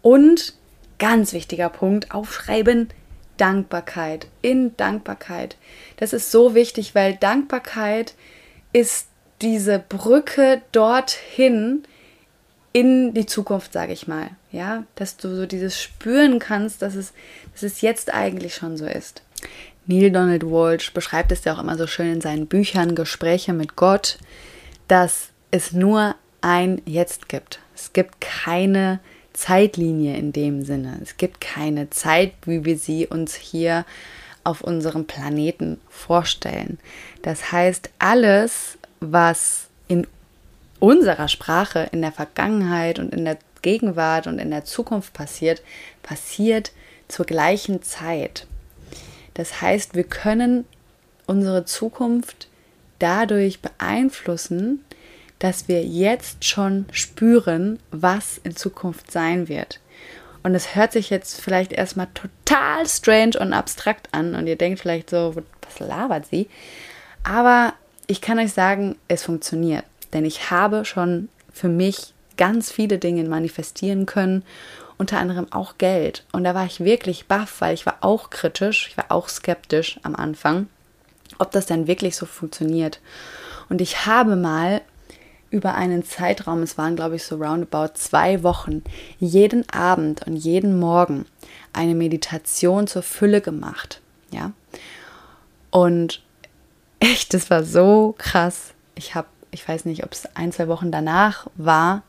Und 0.00 0.54
ganz 0.98 1.32
wichtiger 1.32 1.68
Punkt, 1.68 2.12
aufschreiben, 2.14 2.88
Dankbarkeit, 3.36 4.28
in 4.40 4.76
Dankbarkeit. 4.76 5.56
Das 5.96 6.12
ist 6.12 6.30
so 6.30 6.54
wichtig, 6.54 6.94
weil 6.94 7.16
Dankbarkeit 7.16 8.14
ist 8.72 9.08
diese 9.42 9.78
Brücke 9.78 10.62
dorthin, 10.72 11.82
in 12.72 13.14
die 13.14 13.26
Zukunft, 13.26 13.72
sage 13.72 13.92
ich 13.92 14.08
mal. 14.08 14.30
Ja, 14.50 14.84
dass 14.94 15.16
du 15.16 15.34
so 15.34 15.46
dieses 15.46 15.80
spüren 15.80 16.38
kannst, 16.38 16.82
dass 16.82 16.94
es, 16.94 17.12
dass 17.52 17.62
es 17.62 17.80
jetzt 17.80 18.12
eigentlich 18.12 18.54
schon 18.54 18.76
so 18.76 18.86
ist. 18.86 19.22
Neil 19.86 20.10
Donald 20.10 20.44
Walsh 20.44 20.92
beschreibt 20.92 21.32
es 21.32 21.44
ja 21.44 21.54
auch 21.54 21.58
immer 21.58 21.76
so 21.76 21.86
schön 21.86 22.12
in 22.12 22.20
seinen 22.20 22.46
Büchern 22.46 22.94
Gespräche 22.94 23.52
mit 23.52 23.76
Gott, 23.76 24.18
dass 24.88 25.28
es 25.50 25.72
nur 25.72 26.14
ein 26.40 26.80
Jetzt 26.86 27.28
gibt. 27.28 27.60
Es 27.74 27.92
gibt 27.92 28.20
keine 28.20 29.00
Zeitlinie 29.32 30.16
in 30.16 30.32
dem 30.32 30.64
Sinne. 30.64 30.98
Es 31.02 31.16
gibt 31.16 31.40
keine 31.40 31.90
Zeit, 31.90 32.32
wie 32.44 32.64
wir 32.64 32.78
sie 32.78 33.06
uns 33.06 33.34
hier 33.34 33.84
auf 34.44 34.60
unserem 34.60 35.06
Planeten 35.06 35.80
vorstellen. 35.88 36.78
Das 37.22 37.52
heißt, 37.52 37.90
alles, 37.98 38.78
was 39.00 39.68
in 39.88 40.06
unserer 40.82 41.28
Sprache 41.28 41.88
in 41.92 42.02
der 42.02 42.10
Vergangenheit 42.10 42.98
und 42.98 43.14
in 43.14 43.24
der 43.24 43.38
Gegenwart 43.62 44.26
und 44.26 44.40
in 44.40 44.50
der 44.50 44.64
Zukunft 44.64 45.12
passiert, 45.12 45.62
passiert 46.02 46.72
zur 47.06 47.24
gleichen 47.24 47.82
Zeit. 47.82 48.48
Das 49.34 49.62
heißt, 49.62 49.94
wir 49.94 50.02
können 50.02 50.64
unsere 51.26 51.64
Zukunft 51.64 52.48
dadurch 52.98 53.60
beeinflussen, 53.60 54.84
dass 55.38 55.68
wir 55.68 55.84
jetzt 55.84 56.44
schon 56.44 56.86
spüren, 56.90 57.78
was 57.92 58.38
in 58.38 58.56
Zukunft 58.56 59.12
sein 59.12 59.48
wird. 59.48 59.78
Und 60.42 60.56
es 60.56 60.74
hört 60.74 60.90
sich 60.90 61.10
jetzt 61.10 61.40
vielleicht 61.40 61.70
erstmal 61.70 62.08
total 62.12 62.88
strange 62.88 63.38
und 63.38 63.52
abstrakt 63.52 64.08
an 64.10 64.34
und 64.34 64.48
ihr 64.48 64.56
denkt 64.56 64.80
vielleicht 64.80 65.10
so, 65.10 65.36
was 65.36 65.78
labert 65.78 66.26
sie? 66.26 66.48
Aber 67.22 67.74
ich 68.08 68.20
kann 68.20 68.40
euch 68.40 68.52
sagen, 68.52 68.96
es 69.06 69.22
funktioniert. 69.22 69.84
Denn 70.12 70.24
ich 70.24 70.50
habe 70.50 70.84
schon 70.84 71.28
für 71.52 71.68
mich 71.68 72.14
ganz 72.36 72.70
viele 72.70 72.98
Dinge 72.98 73.24
manifestieren 73.24 74.06
können, 74.06 74.44
unter 74.98 75.18
anderem 75.18 75.52
auch 75.52 75.78
Geld. 75.78 76.24
Und 76.32 76.44
da 76.44 76.54
war 76.54 76.64
ich 76.64 76.80
wirklich 76.80 77.26
baff, 77.26 77.60
weil 77.60 77.74
ich 77.74 77.86
war 77.86 77.98
auch 78.00 78.30
kritisch, 78.30 78.88
ich 78.88 78.96
war 78.96 79.06
auch 79.10 79.28
skeptisch 79.28 79.98
am 80.02 80.14
Anfang, 80.14 80.68
ob 81.38 81.50
das 81.50 81.66
denn 81.66 81.86
wirklich 81.86 82.16
so 82.16 82.26
funktioniert. 82.26 83.00
Und 83.68 83.80
ich 83.80 84.06
habe 84.06 84.36
mal 84.36 84.82
über 85.50 85.74
einen 85.74 86.04
Zeitraum, 86.04 86.62
es 86.62 86.78
waren 86.78 86.96
glaube 86.96 87.16
ich 87.16 87.24
so 87.24 87.36
roundabout 87.36 87.94
zwei 87.94 88.42
Wochen, 88.42 88.82
jeden 89.18 89.68
Abend 89.70 90.26
und 90.26 90.36
jeden 90.36 90.78
Morgen 90.78 91.26
eine 91.72 91.94
Meditation 91.94 92.86
zur 92.86 93.02
Fülle 93.02 93.40
gemacht. 93.40 94.00
Ja. 94.30 94.52
Und 95.70 96.22
echt, 97.00 97.34
das 97.34 97.50
war 97.50 97.64
so 97.64 98.14
krass. 98.18 98.72
Ich 98.94 99.14
habe 99.14 99.28
ich 99.52 99.66
weiß 99.66 99.84
nicht, 99.84 100.02
ob 100.02 100.12
es 100.12 100.26
ein, 100.34 100.50
zwei 100.50 100.66
Wochen 100.66 100.90
danach 100.90 101.46
war, 101.54 102.02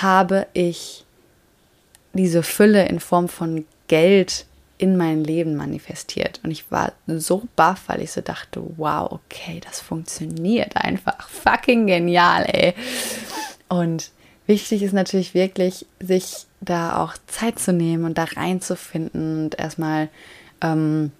habe 0.00 0.48
ich 0.52 1.04
diese 2.12 2.42
Fülle 2.42 2.86
in 2.88 2.98
Form 2.98 3.28
von 3.28 3.64
Geld 3.86 4.46
in 4.78 4.96
mein 4.96 5.22
Leben 5.22 5.54
manifestiert. 5.54 6.40
Und 6.42 6.50
ich 6.50 6.70
war 6.70 6.92
so 7.06 7.44
baff, 7.56 7.84
weil 7.86 8.02
ich 8.02 8.12
so 8.12 8.20
dachte, 8.20 8.62
wow, 8.76 9.10
okay, 9.10 9.60
das 9.64 9.80
funktioniert 9.80 10.76
einfach. 10.76 11.28
Fucking 11.28 11.86
genial, 11.86 12.44
ey. 12.44 12.74
Und 13.68 14.10
wichtig 14.46 14.82
ist 14.82 14.92
natürlich 14.92 15.34
wirklich, 15.34 15.86
sich 16.00 16.46
da 16.60 17.02
auch 17.02 17.14
Zeit 17.26 17.58
zu 17.58 17.72
nehmen 17.72 18.04
und 18.04 18.18
da 18.18 18.24
reinzufinden 18.24 19.44
und 19.44 19.58
erstmal 19.58 20.08
ähm, 20.62 21.12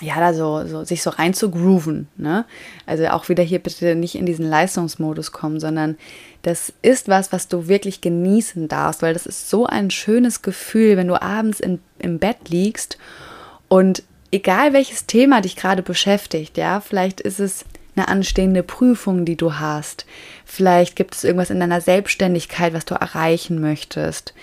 ja, 0.00 0.20
da 0.20 0.34
so, 0.34 0.66
so, 0.66 0.84
sich 0.84 1.02
so 1.02 1.10
rein 1.10 1.34
zu 1.34 1.50
grooven. 1.50 2.08
Ne? 2.16 2.44
Also 2.86 3.06
auch 3.08 3.28
wieder 3.28 3.42
hier 3.42 3.58
bitte 3.58 3.94
nicht 3.94 4.14
in 4.14 4.26
diesen 4.26 4.48
Leistungsmodus 4.48 5.32
kommen, 5.32 5.60
sondern 5.60 5.96
das 6.42 6.72
ist 6.82 7.08
was, 7.08 7.32
was 7.32 7.48
du 7.48 7.68
wirklich 7.68 8.00
genießen 8.00 8.68
darfst, 8.68 9.02
weil 9.02 9.14
das 9.14 9.26
ist 9.26 9.50
so 9.50 9.66
ein 9.66 9.90
schönes 9.90 10.42
Gefühl, 10.42 10.96
wenn 10.96 11.08
du 11.08 11.20
abends 11.20 11.60
in, 11.60 11.80
im 11.98 12.18
Bett 12.18 12.48
liegst 12.48 12.98
und 13.68 14.02
egal 14.30 14.72
welches 14.72 15.06
Thema 15.06 15.40
dich 15.40 15.56
gerade 15.56 15.82
beschäftigt, 15.82 16.56
ja, 16.56 16.80
vielleicht 16.80 17.20
ist 17.20 17.40
es 17.40 17.64
eine 17.96 18.08
anstehende 18.08 18.62
Prüfung, 18.62 19.24
die 19.24 19.36
du 19.36 19.54
hast, 19.54 20.06
vielleicht 20.44 20.94
gibt 20.94 21.16
es 21.16 21.24
irgendwas 21.24 21.50
in 21.50 21.58
deiner 21.58 21.80
Selbstständigkeit, 21.80 22.72
was 22.72 22.84
du 22.84 22.94
erreichen 22.94 23.60
möchtest. 23.60 24.34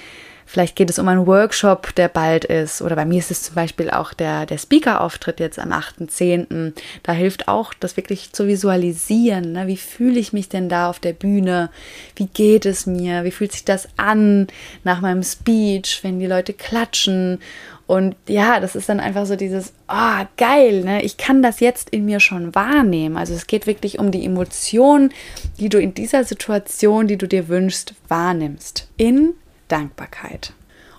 Vielleicht 0.46 0.76
geht 0.76 0.92
es 0.92 1.00
um 1.00 1.08
einen 1.08 1.26
Workshop, 1.26 1.96
der 1.96 2.08
bald 2.08 2.46
ist. 2.46 2.82
Oder 2.82 2.96
bei 2.96 3.06
mir 3.06 3.18
ist 3.18 3.32
es 3.32 3.42
zum 3.42 3.56
Beispiel 3.56 3.90
auch 3.90 4.14
der, 4.14 4.46
der 4.46 4.60
Speaker-Auftritt 4.60 5.40
jetzt 5.40 5.58
am 5.58 5.72
8.10. 5.72 6.74
Da 7.02 7.12
hilft 7.14 7.48
auch, 7.48 7.74
das 7.74 7.98
wirklich 7.98 8.32
zu 8.32 8.48
visualisieren. 8.48 9.54
Ne? 9.54 9.68
Wie 9.68 9.78
fühle 9.78 10.20
ich 10.20 10.34
mich 10.34 10.48
denn 10.48 10.70
da 10.70 10.90
auf 10.90 11.00
der 11.00 11.14
Bühne? 11.14 11.72
Wie 12.16 12.28
geht 12.28 12.66
es 12.66 12.86
mir? 12.86 13.24
Wie 13.24 13.32
fühlt 13.32 13.54
sich 13.54 13.66
das 13.66 13.90
an 13.98 14.48
nach 14.84 15.02
meinem 15.02 15.24
Speech, 15.24 16.00
wenn 16.04 16.20
die 16.20 16.28
Leute 16.28 16.54
klatschen? 16.54 17.40
Und 17.88 18.16
ja, 18.28 18.60
das 18.60 18.76
ist 18.76 18.90
dann 18.90 19.00
einfach 19.00 19.26
so 19.26 19.36
dieses, 19.36 19.74
ah, 19.88 20.22
oh, 20.22 20.26
geil, 20.38 20.84
ne? 20.84 21.04
Ich 21.04 21.18
kann 21.18 21.44
das 21.44 21.60
jetzt 21.60 21.92
in 21.92 22.06
mir 22.06 22.20
schon 22.20 22.56
wahrnehmen. 22.56 23.16
Also 23.16 23.34
es 23.34 23.46
geht 23.46 23.68
wirklich 23.68 24.00
um 24.00 24.12
die 24.12 24.26
Emotionen, 24.26 25.12
die 25.60 25.70
du 25.70 25.80
in 25.80 25.94
dieser 25.94 26.24
Situation, 26.24 27.08
die 27.08 27.18
du 27.18 27.28
dir 27.28 27.48
wünschst, 27.48 27.94
wahrnimmst. 28.08 28.88
In 28.98 29.34
Dankbarkeit. 29.68 30.54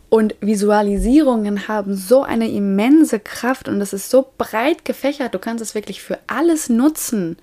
Und 0.09 0.37
Visualisierungen 0.41 1.69
haben 1.69 1.95
so 1.97 2.23
eine 2.23 2.49
immense 2.49 3.19
Kraft 3.19 3.69
und 3.69 3.81
es 3.81 3.93
ist 3.93 4.09
so 4.09 4.27
breit 4.39 4.85
gefächert. 4.85 5.35
Du 5.35 5.39
kannst 5.39 5.63
es 5.63 5.75
wirklich 5.75 6.01
für 6.01 6.19
alles 6.27 6.69
nutzen. 6.69 7.37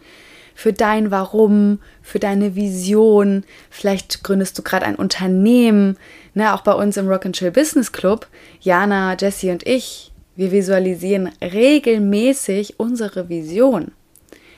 Für 0.56 0.72
dein 0.72 1.10
Warum, 1.10 1.80
für 2.02 2.20
deine 2.20 2.56
Vision. 2.56 3.44
Vielleicht 3.70 4.24
gründest 4.24 4.58
du 4.58 4.62
gerade 4.62 4.86
ein 4.86 4.96
Unternehmen. 4.96 5.98
Ne, 6.36 6.54
auch 6.54 6.62
bei 6.62 6.74
uns 6.74 6.96
im 6.96 7.08
Rock 7.08 7.26
and 7.26 7.36
Chill 7.36 7.52
Business 7.52 7.92
Club, 7.92 8.28
Jana, 8.62 9.16
Jessie 9.20 9.52
und 9.52 9.66
ich, 9.68 10.12
wir 10.36 10.52
visualisieren 10.52 11.30
regelmäßig 11.42 12.80
unsere 12.80 13.30
Vision. 13.30 13.92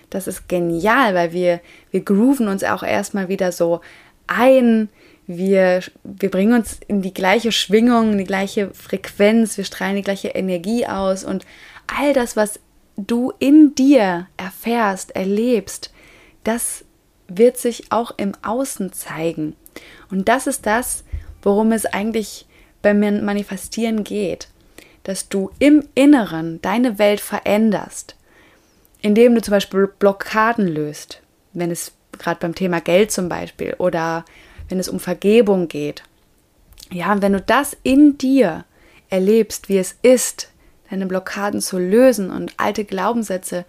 Das 0.10 0.28
ist 0.28 0.48
genial, 0.48 1.16
weil 1.16 1.34
wir, 1.34 1.60
wir 1.92 2.02
grooven 2.02 2.48
uns 2.48 2.64
auch 2.64 2.84
erstmal 2.84 3.28
wieder 3.28 3.52
so 3.52 3.82
ein 4.28 4.90
wir, 5.28 5.82
wir 6.04 6.30
bringen 6.30 6.54
uns 6.54 6.80
in 6.88 7.02
die 7.02 7.14
gleiche 7.14 7.52
Schwingung, 7.52 8.14
in 8.14 8.18
die 8.20 8.26
gleiche 8.26 8.72
Frequenz, 8.74 9.58
wir 9.58 9.64
strahlen 9.64 9.96
die 9.96 10.04
gleiche 10.04 10.30
Energie 10.30 10.86
aus 10.86 11.24
und 11.24 11.46
all 11.88 12.14
das, 12.14 12.36
was 12.36 12.60
du 12.98 13.34
in 13.40 13.76
dir 13.76 14.28
erfährst, 14.38 15.16
erlebst, 15.16 15.92
das 16.44 16.86
wird 17.28 17.58
sich 17.58 17.92
auch 17.92 18.12
im 18.18 18.34
Außen 18.44 18.94
zeigen. 18.94 19.56
Und 20.12 20.30
das 20.30 20.48
ist 20.48 20.66
das, 20.66 21.04
worum 21.42 21.72
es 21.72 21.86
eigentlich 21.86 22.46
beim 22.82 23.00
Manifestieren 23.26 24.04
geht, 24.04 24.48
dass 25.04 25.28
du 25.28 25.52
im 25.60 25.84
Inneren 25.96 26.62
deine 26.62 27.00
Welt 27.00 27.20
veränderst, 27.20 28.16
indem 29.02 29.36
du 29.36 29.42
zum 29.42 29.54
Beispiel 29.54 29.88
Blockaden 29.88 30.68
löst, 30.68 31.22
wenn 31.54 31.72
es 31.72 31.94
gerade 32.18 32.40
beim 32.40 32.56
Thema 32.56 32.80
Geld 32.80 33.12
zum 33.12 33.28
Beispiel 33.28 33.76
oder 33.78 34.24
wenn 34.70 34.80
es 34.80 34.90
um 34.90 35.00
Vergebung 35.00 35.68
geht. 35.68 36.04
Ja, 36.92 37.12
und 37.12 37.22
wenn 37.22 37.34
du 37.34 37.42
das 37.42 37.76
in 37.84 38.18
dir 38.18 38.66
erlebst, 39.10 39.70
wie 39.70 39.78
es 39.78 39.96
ist, 40.02 40.50
deine 40.90 41.06
Blockaden 41.06 41.62
zu 41.62 41.78
lösen 41.78 42.30
und 42.30 42.54
alte 42.58 42.86
Glaubenssätze 42.86 43.66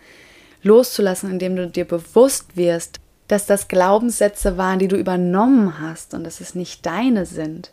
loszulassen, 0.62 1.30
indem 1.30 1.56
du 1.56 1.68
dir 1.68 1.86
bewusst 1.86 2.56
wirst, 2.56 3.00
dass 3.28 3.46
das 3.46 3.68
Glaubenssätze 3.68 4.56
waren, 4.56 4.78
die 4.78 4.88
du 4.88 4.96
übernommen 4.96 5.80
hast 5.80 6.14
und 6.14 6.24
dass 6.24 6.40
es 6.40 6.54
nicht 6.54 6.84
deine 6.86 7.26
sind. 7.26 7.72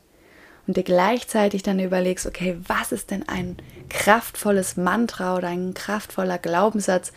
Und 0.66 0.78
dir 0.78 0.84
gleichzeitig 0.84 1.62
dann 1.62 1.80
überlegst, 1.80 2.26
okay, 2.26 2.58
was 2.68 2.92
ist 2.92 3.12
denn 3.12 3.28
ein 3.28 3.58
kraftvolles 3.90 4.78
Mantra 4.78 5.36
oder 5.36 5.50
ein 5.50 5.74
kraftvoller 5.74 6.38
Glaubenssatz, 6.38 7.12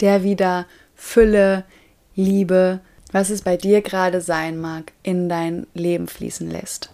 der 0.00 0.22
wieder 0.22 0.66
Fülle, 0.94 1.64
Liebe, 2.14 2.80
was 3.14 3.30
es 3.30 3.42
bei 3.42 3.56
dir 3.56 3.80
gerade 3.80 4.20
sein 4.20 4.60
mag, 4.60 4.92
in 5.04 5.28
dein 5.28 5.68
Leben 5.72 6.08
fließen 6.08 6.50
lässt. 6.50 6.90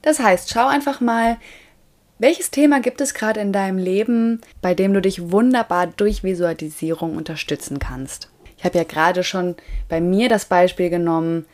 Das 0.00 0.20
heißt, 0.20 0.50
schau 0.50 0.68
einfach 0.68 1.00
mal, 1.00 1.36
welches 2.20 2.52
Thema 2.52 2.80
gibt 2.80 3.00
es 3.00 3.12
gerade 3.12 3.40
in 3.40 3.52
deinem 3.52 3.76
Leben, 3.76 4.40
bei 4.60 4.72
dem 4.74 4.94
du 4.94 5.00
dich 5.00 5.32
wunderbar 5.32 5.88
durch 5.88 6.22
Visualisierung 6.22 7.16
unterstützen 7.16 7.80
kannst. 7.80 8.30
Ich 8.56 8.64
habe 8.64 8.78
ja 8.78 8.84
gerade 8.84 9.24
schon 9.24 9.56
bei 9.88 10.00
mir 10.00 10.28
das 10.28 10.44
Beispiel 10.44 10.90
genommen, 10.90 11.44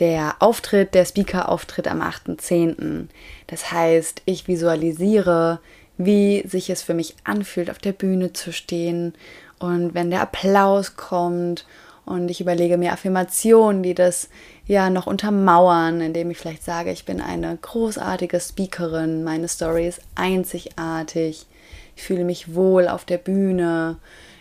der 0.00 0.34
Auftritt, 0.40 0.94
der 0.94 1.04
Speaker-Auftritt 1.04 1.86
am 1.86 2.02
8.10. 2.02 3.06
Das 3.46 3.70
heißt, 3.70 4.22
ich 4.24 4.48
visualisiere, 4.48 5.60
wie 5.96 6.42
sich 6.44 6.70
es 6.70 6.82
für 6.82 6.94
mich 6.94 7.14
anfühlt, 7.22 7.70
auf 7.70 7.78
der 7.78 7.92
Bühne 7.92 8.32
zu 8.32 8.52
stehen 8.52 9.14
und 9.60 9.94
wenn 9.94 10.10
der 10.10 10.22
Applaus 10.22 10.96
kommt 10.96 11.64
und 12.08 12.30
ich 12.30 12.40
überlege 12.40 12.78
mir 12.78 12.92
Affirmationen, 12.92 13.82
die 13.82 13.94
das 13.94 14.30
ja 14.66 14.88
noch 14.88 15.06
untermauern, 15.06 16.00
indem 16.00 16.30
ich 16.30 16.38
vielleicht 16.38 16.64
sage, 16.64 16.90
ich 16.90 17.04
bin 17.04 17.20
eine 17.20 17.56
großartige 17.60 18.40
Speakerin, 18.40 19.24
meine 19.24 19.46
Story 19.46 19.86
ist 19.86 20.00
einzigartig, 20.14 21.46
ich 21.96 22.02
fühle 22.02 22.24
mich 22.24 22.54
wohl 22.54 22.88
auf 22.88 23.04
der 23.04 23.18
Bühne, 23.18 23.98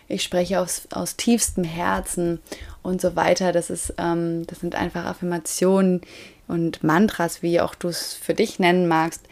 ich 0.07 0.23
spreche 0.23 0.61
aus, 0.61 0.87
aus 0.91 1.17
tiefstem 1.17 1.65
Herzen 1.65 2.39
und 2.83 3.01
so 3.01 3.17
weiter. 3.17 3.51
Das, 3.51 3.69
ist, 3.69 3.93
ähm, 3.97 4.47
das 4.47 4.61
sind 4.61 4.75
einfach 4.75 5.03
Affirmationen 5.03 5.99
und 6.47 6.83
Mantras, 6.85 7.41
wie 7.41 7.59
auch 7.59 7.75
du 7.75 7.89
es 7.89 8.13
für 8.13 8.33
dich 8.33 8.59
nennen 8.59 8.87
magst, 8.87 9.23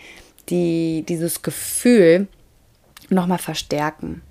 die 0.49 1.05
dieses 1.07 1.41
Gefühl 1.41 2.27
nochmal 3.09 3.37
verstärken 3.37 4.21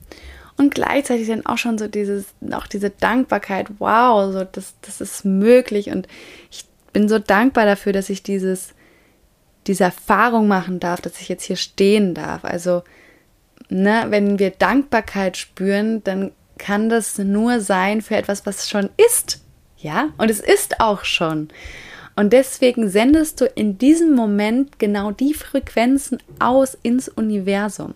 und 0.56 0.74
gleichzeitig 0.74 1.28
dann 1.28 1.46
auch 1.46 1.58
schon 1.58 1.78
so 1.78 1.88
dieses, 1.88 2.26
auch 2.52 2.66
diese 2.66 2.90
Dankbarkeit, 2.90 3.68
wow, 3.78 4.32
so 4.32 4.44
das, 4.44 4.74
das 4.82 5.00
ist 5.00 5.24
möglich 5.24 5.90
und 5.90 6.06
ich 6.50 6.64
bin 6.92 7.08
so 7.08 7.18
dankbar 7.18 7.66
dafür, 7.66 7.92
dass 7.92 8.08
ich 8.08 8.22
dieses, 8.22 8.74
diese 9.66 9.84
Erfahrung 9.84 10.46
machen 10.48 10.80
darf, 10.80 11.00
dass 11.00 11.20
ich 11.20 11.28
jetzt 11.28 11.44
hier 11.44 11.56
stehen 11.56 12.14
darf. 12.14 12.44
Also, 12.44 12.82
ne, 13.68 14.06
wenn 14.08 14.38
wir 14.38 14.50
Dankbarkeit 14.50 15.36
spüren, 15.36 16.04
dann 16.04 16.32
kann 16.58 16.88
das 16.88 17.18
nur 17.18 17.60
sein 17.60 18.00
für 18.00 18.16
etwas, 18.16 18.46
was 18.46 18.68
schon 18.68 18.90
ist. 18.96 19.42
Ja, 19.78 20.10
und 20.18 20.30
es 20.30 20.40
ist 20.40 20.80
auch 20.80 21.04
schon. 21.04 21.48
Und 22.16 22.32
deswegen 22.32 22.88
sendest 22.88 23.40
du 23.40 23.46
in 23.46 23.76
diesem 23.76 24.14
Moment 24.14 24.78
genau 24.78 25.10
die 25.10 25.34
Frequenzen 25.34 26.18
aus 26.38 26.78
ins 26.82 27.08
Universum. 27.08 27.94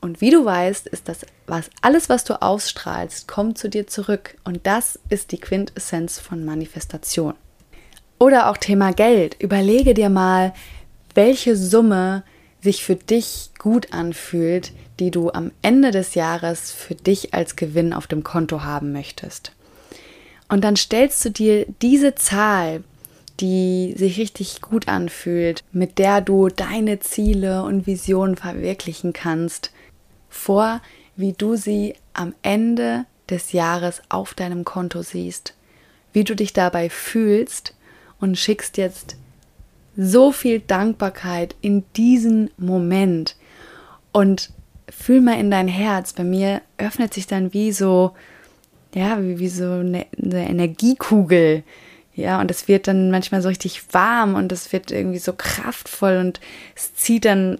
Und 0.00 0.20
wie 0.20 0.30
du 0.30 0.44
weißt, 0.44 0.86
ist 0.86 1.08
das 1.08 1.26
was 1.46 1.70
alles, 1.80 2.08
was 2.08 2.24
du 2.24 2.40
ausstrahlst, 2.42 3.28
kommt 3.28 3.58
zu 3.58 3.68
dir 3.68 3.86
zurück. 3.86 4.36
Und 4.44 4.66
das 4.66 4.98
ist 5.08 5.32
die 5.32 5.40
Quintessenz 5.40 6.18
von 6.18 6.44
Manifestation. 6.44 7.34
Oder 8.18 8.50
auch 8.50 8.56
Thema 8.56 8.92
Geld. 8.92 9.36
Überlege 9.40 9.94
dir 9.94 10.08
mal, 10.08 10.54
welche 11.14 11.56
Summe 11.56 12.24
sich 12.60 12.84
für 12.84 12.96
dich 12.96 13.50
gut 13.58 13.92
anfühlt, 13.92 14.72
die 14.98 15.10
du 15.10 15.30
am 15.30 15.52
Ende 15.62 15.90
des 15.90 16.14
Jahres 16.14 16.72
für 16.72 16.94
dich 16.94 17.34
als 17.34 17.56
Gewinn 17.56 17.92
auf 17.92 18.06
dem 18.06 18.24
Konto 18.24 18.64
haben 18.64 18.92
möchtest. 18.92 19.52
Und 20.48 20.64
dann 20.64 20.76
stellst 20.76 21.24
du 21.24 21.30
dir 21.30 21.66
diese 21.82 22.14
Zahl, 22.14 22.82
die 23.40 23.94
sich 23.96 24.18
richtig 24.18 24.62
gut 24.62 24.88
anfühlt, 24.88 25.62
mit 25.72 25.98
der 25.98 26.20
du 26.20 26.48
deine 26.48 27.00
Ziele 27.00 27.62
und 27.64 27.86
Visionen 27.86 28.36
verwirklichen 28.36 29.12
kannst, 29.12 29.70
vor, 30.36 30.80
wie 31.16 31.32
du 31.32 31.56
sie 31.56 31.94
am 32.12 32.34
Ende 32.42 33.06
des 33.28 33.52
Jahres 33.52 34.02
auf 34.08 34.34
deinem 34.34 34.64
Konto 34.64 35.02
siehst, 35.02 35.54
wie 36.12 36.24
du 36.24 36.36
dich 36.36 36.52
dabei 36.52 36.90
fühlst 36.90 37.74
und 38.20 38.38
schickst 38.38 38.76
jetzt 38.76 39.16
so 39.96 40.30
viel 40.30 40.60
Dankbarkeit 40.60 41.54
in 41.60 41.84
diesen 41.96 42.50
Moment 42.58 43.36
und 44.12 44.50
fühl 44.88 45.20
mal 45.20 45.38
in 45.38 45.50
dein 45.50 45.68
Herz. 45.68 46.12
Bei 46.12 46.24
mir 46.24 46.60
öffnet 46.78 47.14
sich 47.14 47.26
dann 47.26 47.52
wie 47.52 47.72
so, 47.72 48.12
ja, 48.94 49.22
wie, 49.22 49.38
wie 49.38 49.48
so 49.48 49.64
eine, 49.64 50.06
eine 50.22 50.48
Energiekugel. 50.48 51.64
Ja, 52.14 52.40
und 52.40 52.50
es 52.50 52.68
wird 52.68 52.88
dann 52.88 53.10
manchmal 53.10 53.42
so 53.42 53.48
richtig 53.48 53.92
warm 53.92 54.34
und 54.36 54.52
es 54.52 54.72
wird 54.72 54.90
irgendwie 54.90 55.18
so 55.18 55.34
kraftvoll 55.34 56.16
und 56.18 56.40
es 56.74 56.94
zieht 56.94 57.26
dann 57.26 57.58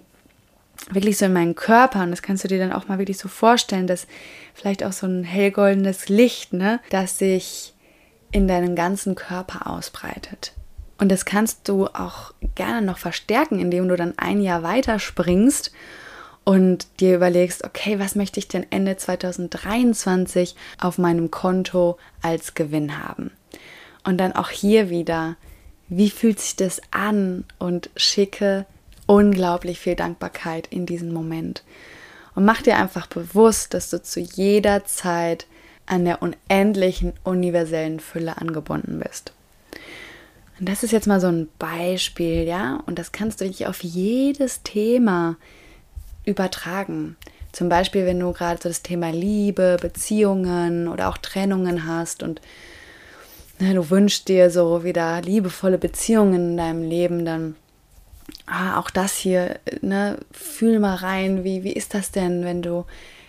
wirklich 0.91 1.17
so 1.17 1.25
in 1.25 1.33
meinen 1.33 1.55
Körper 1.55 2.03
und 2.03 2.11
das 2.11 2.21
kannst 2.21 2.43
du 2.43 2.47
dir 2.47 2.59
dann 2.59 2.73
auch 2.73 2.87
mal 2.87 2.99
wirklich 2.99 3.17
so 3.17 3.27
vorstellen, 3.27 3.87
dass 3.87 4.07
vielleicht 4.53 4.83
auch 4.83 4.93
so 4.93 5.07
ein 5.07 5.23
hellgoldenes 5.23 6.09
Licht, 6.09 6.53
ne, 6.53 6.79
das 6.89 7.17
sich 7.17 7.73
in 8.31 8.47
deinem 8.47 8.75
ganzen 8.75 9.15
Körper 9.15 9.67
ausbreitet. 9.67 10.53
Und 10.99 11.11
das 11.11 11.25
kannst 11.25 11.67
du 11.69 11.87
auch 11.87 12.33
gerne 12.55 12.85
noch 12.85 12.97
verstärken, 12.97 13.59
indem 13.59 13.87
du 13.87 13.95
dann 13.95 14.13
ein 14.17 14.41
Jahr 14.41 14.63
weiter 14.63 14.99
springst 14.99 15.71
und 16.43 16.87
dir 16.99 17.15
überlegst, 17.15 17.63
okay, 17.63 17.99
was 17.99 18.15
möchte 18.15 18.39
ich 18.39 18.47
denn 18.47 18.65
Ende 18.69 18.97
2023 18.97 20.55
auf 20.79 20.97
meinem 20.97 21.29
Konto 21.29 21.97
als 22.21 22.55
Gewinn 22.55 23.03
haben? 23.03 23.31
Und 24.03 24.17
dann 24.17 24.31
auch 24.31 24.49
hier 24.49 24.89
wieder, 24.89 25.35
wie 25.89 26.09
fühlt 26.09 26.39
sich 26.39 26.55
das 26.55 26.81
an 26.91 27.43
und 27.59 27.89
schicke 27.95 28.65
unglaublich 29.07 29.79
viel 29.79 29.95
Dankbarkeit 29.95 30.67
in 30.67 30.85
diesem 30.85 31.11
Moment. 31.11 31.63
Und 32.35 32.45
mach 32.45 32.61
dir 32.61 32.77
einfach 32.77 33.07
bewusst, 33.07 33.73
dass 33.73 33.89
du 33.89 34.01
zu 34.01 34.19
jeder 34.19 34.85
Zeit 34.85 35.47
an 35.87 36.05
der 36.05 36.21
unendlichen 36.21 37.13
universellen 37.23 37.99
Fülle 37.99 38.37
angebunden 38.37 38.99
bist. 38.99 39.33
Und 40.59 40.69
das 40.69 40.83
ist 40.83 40.91
jetzt 40.91 41.07
mal 41.07 41.19
so 41.19 41.27
ein 41.27 41.49
Beispiel, 41.57 42.43
ja, 42.43 42.83
und 42.85 42.99
das 42.99 43.11
kannst 43.11 43.41
du 43.41 43.45
dich 43.45 43.67
auf 43.67 43.83
jedes 43.83 44.63
Thema 44.63 45.35
übertragen. 46.25 47.15
Zum 47.51 47.69
Beispiel, 47.69 48.05
wenn 48.05 48.19
du 48.19 48.33
gerade 48.33 48.61
so 48.61 48.69
das 48.69 48.81
Thema 48.81 49.09
Liebe, 49.11 49.77
Beziehungen 49.81 50.87
oder 50.87 51.09
auch 51.09 51.17
Trennungen 51.17 51.87
hast 51.87 52.21
und 52.21 52.41
ne, 53.59 53.73
du 53.73 53.89
wünschst 53.89 54.27
dir 54.27 54.49
so 54.49 54.83
wieder 54.83 55.21
liebevolle 55.21 55.77
Beziehungen 55.77 56.51
in 56.51 56.57
deinem 56.57 56.83
Leben, 56.83 57.25
dann 57.25 57.55
ah, 58.45 58.79
auch 58.79 58.89
das 58.89 59.15
hier, 59.15 59.59
ne, 59.81 60.17
fühl 60.31 60.79
mal 60.79 60.95
rein, 60.95 61.43
wie, 61.43 61.63
wie 61.63 61.73
ist 61.73 61.93
das 61.93 62.11
denn, 62.11 62.43
wenn 62.43 62.61
du 62.61 62.85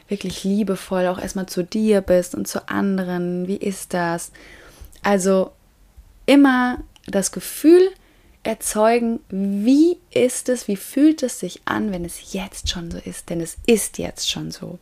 wirklich 0.09 0.45
liebevoll 0.45 1.07
auch 1.07 1.19
erstmal 1.19 1.47
zu 1.47 1.63
dir 1.63 2.01
bist 2.01 2.35
und 2.35 2.49
zu 2.49 2.69
anderen, 2.69 3.47
wie 3.47 3.57
ist 3.57 3.95
das? 3.95 4.33
Also 5.03 5.51
immer 6.27 6.79
das 7.07 7.33
Gefühl 7.33 7.91
erzeugen, 8.43 9.21
wie 9.29 9.99
ist 10.11 10.49
es, 10.49 10.69
wie 10.69 10.77
fühlt 10.77 11.23
es 11.23 11.39
sich 11.41 11.61
an, 11.67 11.93
wenn 11.93 12.05
es 12.05 12.33
jetzt 12.33 12.71
schon 12.71 12.91
so 12.91 12.99
ist, 12.99 13.29
denn 13.29 13.41
es 13.41 13.59
ist 13.67 13.99
jetzt 13.99 14.31
schon 14.31 14.51
so. 14.51 14.79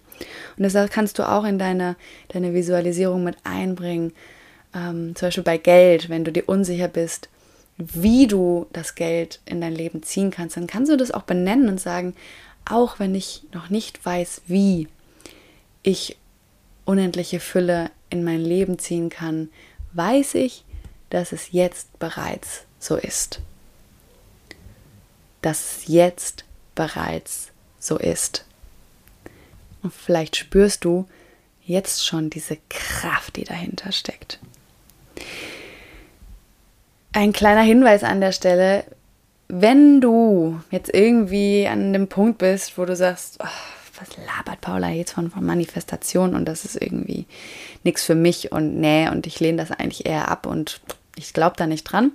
Und 0.57 0.63
das 0.63 0.91
kannst 0.91 1.19
du 1.19 1.29
auch 1.29 1.45
in 1.45 1.59
deine, 1.59 1.97
deine 2.29 2.55
Visualisierung 2.55 3.25
mit 3.25 3.37
einbringen. 3.45 4.13
Ähm, 4.75 5.15
zum 5.17 5.27
Beispiel 5.27 5.45
bei 5.45 5.59
Geld, 5.59 6.09
wenn 6.09 6.25
du 6.25 6.33
dir 6.33 6.49
unsicher 6.49 6.89
bist, 6.89 7.29
wie 7.79 8.27
du 8.27 8.67
das 8.73 8.95
Geld 8.95 9.41
in 9.45 9.61
dein 9.61 9.75
Leben 9.75 10.03
ziehen 10.03 10.31
kannst, 10.31 10.57
dann 10.57 10.67
kannst 10.67 10.91
du 10.91 10.97
das 10.97 11.11
auch 11.11 11.23
benennen 11.23 11.69
und 11.69 11.81
sagen, 11.81 12.15
auch 12.65 12.99
wenn 12.99 13.15
ich 13.15 13.45
noch 13.53 13.71
nicht 13.71 14.05
weiß, 14.05 14.43
wie 14.47 14.89
ich 15.83 16.17
unendliche 16.85 17.41
Fülle 17.41 17.91
in 18.11 18.25
mein 18.25 18.41
Leben 18.41 18.79
ziehen 18.79 19.11
kann, 19.11 19.51
weiß 19.93 20.35
ich, 20.35 20.65
dass 21.11 21.33
es 21.33 21.53
jetzt 21.53 21.99
bereits 21.99 22.65
so 22.79 22.97
ist. 22.97 23.41
Dass 25.43 25.79
es 25.79 25.89
jetzt 25.89 26.45
bereits 26.75 27.53
so 27.79 27.99
ist. 27.99 28.45
Und 29.83 29.93
vielleicht 29.95 30.37
spürst 30.37 30.85
du 30.85 31.07
jetzt 31.65 32.05
schon 32.05 32.31
diese 32.31 32.59
Kraft, 32.69 33.37
die 33.37 33.45
dahinter 33.45 33.93
steckt. 33.93 34.41
Ein 37.17 37.33
kleiner 37.33 37.63
Hinweis 37.63 38.05
an 38.05 38.21
der 38.21 38.33
Stelle, 38.33 38.85
wenn 39.49 40.03
du 40.03 40.61
jetzt 40.71 40.93
irgendwie 40.93 41.67
an 41.67 41.95
dem 41.95 42.09
Punkt 42.09 42.37
bist, 42.37 42.77
wo 42.77 42.85
du 42.85 42.95
sagst, 42.95 43.39
oh, 43.43 43.99
was 43.99 44.09
labert 44.19 44.61
Paula 44.61 44.91
jetzt 44.91 45.13
von, 45.13 45.31
von 45.31 45.43
Manifestation 45.43 46.35
und 46.35 46.45
das 46.45 46.67
ist 46.67 46.77
irgendwie 46.77 47.25
nichts 47.85 48.05
für 48.05 48.15
mich 48.15 48.53
und 48.53 48.79
nee, 48.79 49.09
und 49.09 49.27
ich 49.27 49.41
lehne 49.41 49.57
das 49.57 49.71
eigentlich 49.71 50.05
eher 50.05 50.29
ab 50.29 50.45
und 50.45 50.83
ich 51.17 51.33
glaube 51.33 51.57
da 51.57 51.67
nicht 51.67 51.85
dran, 51.85 52.13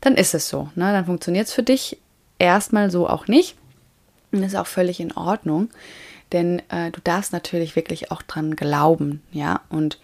dann 0.00 0.14
ist 0.14 0.34
es 0.34 0.48
so. 0.48 0.70
Ne? 0.76 0.92
Dann 0.92 1.06
funktioniert 1.06 1.48
es 1.48 1.52
für 1.52 1.64
dich 1.64 1.98
erstmal 2.38 2.92
so 2.92 3.08
auch 3.08 3.26
nicht. 3.26 3.56
Und 4.30 4.44
ist 4.44 4.54
auch 4.54 4.68
völlig 4.68 5.00
in 5.00 5.10
Ordnung, 5.16 5.68
denn 6.30 6.62
äh, 6.68 6.92
du 6.92 7.00
darfst 7.02 7.32
natürlich 7.32 7.74
wirklich 7.74 8.12
auch 8.12 8.22
dran 8.22 8.54
glauben, 8.54 9.20
ja. 9.32 9.62
Und 9.68 9.98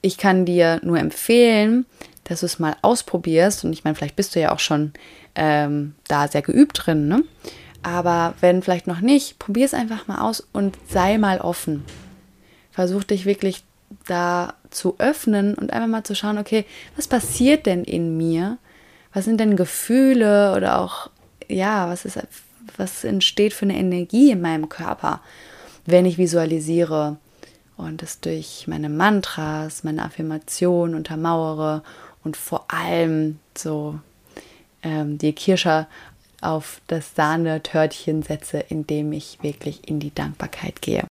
ich 0.00 0.16
kann 0.16 0.44
dir 0.46 0.80
nur 0.82 0.98
empfehlen, 0.98 1.86
dass 2.28 2.40
du 2.40 2.46
es 2.46 2.58
mal 2.58 2.76
ausprobierst. 2.82 3.64
Und 3.64 3.72
ich 3.72 3.84
meine, 3.84 3.94
vielleicht 3.96 4.16
bist 4.16 4.34
du 4.34 4.40
ja 4.40 4.52
auch 4.52 4.58
schon 4.58 4.92
ähm, 5.34 5.94
da 6.06 6.28
sehr 6.28 6.42
geübt 6.42 6.86
drin, 6.86 7.08
ne? 7.08 7.24
Aber 7.82 8.34
wenn 8.40 8.62
vielleicht 8.62 8.86
noch 8.86 9.00
nicht, 9.00 9.38
probier 9.38 9.64
es 9.64 9.72
einfach 9.72 10.08
mal 10.08 10.20
aus 10.20 10.46
und 10.52 10.76
sei 10.88 11.16
mal 11.16 11.40
offen. 11.40 11.84
Versuch 12.72 13.04
dich 13.04 13.24
wirklich 13.24 13.62
da 14.06 14.54
zu 14.70 14.96
öffnen 14.98 15.54
und 15.54 15.72
einfach 15.72 15.88
mal 15.88 16.04
zu 16.04 16.14
schauen, 16.14 16.38
okay, 16.38 16.64
was 16.96 17.06
passiert 17.06 17.66
denn 17.66 17.84
in 17.84 18.16
mir? 18.16 18.58
Was 19.12 19.24
sind 19.24 19.38
denn 19.38 19.56
Gefühle 19.56 20.54
oder 20.56 20.80
auch, 20.80 21.10
ja, 21.48 21.88
was 21.88 22.04
ist, 22.04 22.18
was 22.76 23.04
entsteht 23.04 23.54
für 23.54 23.64
eine 23.64 23.78
Energie 23.78 24.32
in 24.32 24.40
meinem 24.40 24.68
Körper, 24.68 25.22
wenn 25.86 26.04
ich 26.04 26.18
visualisiere 26.18 27.16
und 27.76 28.02
es 28.02 28.20
durch 28.20 28.66
meine 28.66 28.88
Mantras, 28.88 29.84
meine 29.84 30.04
Affirmationen 30.04 30.94
untermauere 30.94 31.82
und 32.24 32.36
vor 32.36 32.66
allem 32.68 33.38
so 33.56 33.98
ähm, 34.82 35.18
die 35.18 35.32
Kirsche 35.32 35.86
auf 36.40 36.80
das 36.86 37.14
Sahnetörtchen 37.14 38.22
setze, 38.22 38.58
indem 38.58 39.12
ich 39.12 39.38
wirklich 39.42 39.88
in 39.88 39.98
die 40.00 40.14
Dankbarkeit 40.14 40.82
gehe. 40.82 41.04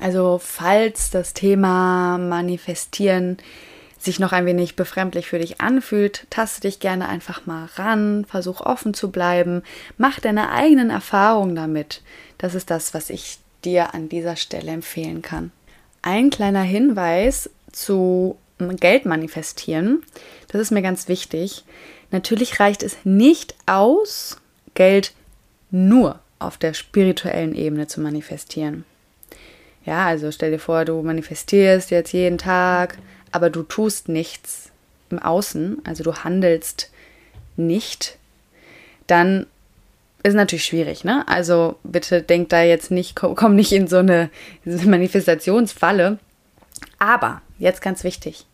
Also 0.00 0.40
falls 0.42 1.10
das 1.10 1.34
Thema 1.34 2.18
Manifestieren 2.18 3.38
sich 3.98 4.20
noch 4.20 4.32
ein 4.32 4.46
wenig 4.46 4.76
befremdlich 4.76 5.26
für 5.26 5.40
dich 5.40 5.60
anfühlt, 5.60 6.26
taste 6.30 6.60
dich 6.62 6.78
gerne 6.78 7.08
einfach 7.08 7.46
mal 7.46 7.68
ran, 7.74 8.24
versuch 8.26 8.60
offen 8.60 8.94
zu 8.94 9.10
bleiben, 9.10 9.62
mach 9.96 10.20
deine 10.20 10.50
eigenen 10.50 10.90
Erfahrungen 10.90 11.56
damit. 11.56 12.02
Das 12.38 12.54
ist 12.54 12.70
das, 12.70 12.94
was 12.94 13.10
ich 13.10 13.38
dir 13.64 13.94
an 13.94 14.08
dieser 14.08 14.36
Stelle 14.36 14.70
empfehlen 14.70 15.22
kann. 15.22 15.50
Ein 16.02 16.30
kleiner 16.30 16.62
Hinweis 16.62 17.50
zu 17.72 18.36
Geld 18.58 19.06
manifestieren. 19.06 20.02
Das 20.48 20.60
ist 20.60 20.70
mir 20.70 20.82
ganz 20.82 21.08
wichtig. 21.08 21.64
Natürlich 22.10 22.58
reicht 22.60 22.82
es 22.82 22.96
nicht 23.04 23.54
aus, 23.66 24.40
Geld 24.74 25.12
nur 25.70 26.20
auf 26.38 26.56
der 26.56 26.74
spirituellen 26.74 27.54
Ebene 27.54 27.86
zu 27.86 28.00
manifestieren. 28.00 28.84
Ja, 29.84 30.06
also 30.06 30.30
stell 30.30 30.50
dir 30.50 30.58
vor, 30.58 30.84
du 30.84 31.02
manifestierst 31.02 31.90
jetzt 31.90 32.12
jeden 32.12 32.38
Tag, 32.38 32.98
aber 33.32 33.50
du 33.50 33.62
tust 33.62 34.08
nichts 34.08 34.70
im 35.10 35.18
Außen, 35.18 35.82
also 35.84 36.04
du 36.04 36.14
handelst 36.14 36.90
nicht, 37.56 38.18
dann 39.06 39.46
ist 40.22 40.34
natürlich 40.34 40.64
schwierig, 40.64 41.04
ne? 41.04 41.26
Also 41.28 41.76
bitte 41.84 42.22
denk 42.22 42.48
da 42.50 42.62
jetzt 42.62 42.90
nicht, 42.90 43.14
komm, 43.14 43.54
nicht 43.54 43.72
in 43.72 43.86
so 43.88 43.98
eine 43.98 44.30
Manifestationsfalle. 44.64 46.18
Aber 46.98 47.40
jetzt 47.58 47.80
ganz 47.82 48.04
wichtig, 48.04 48.44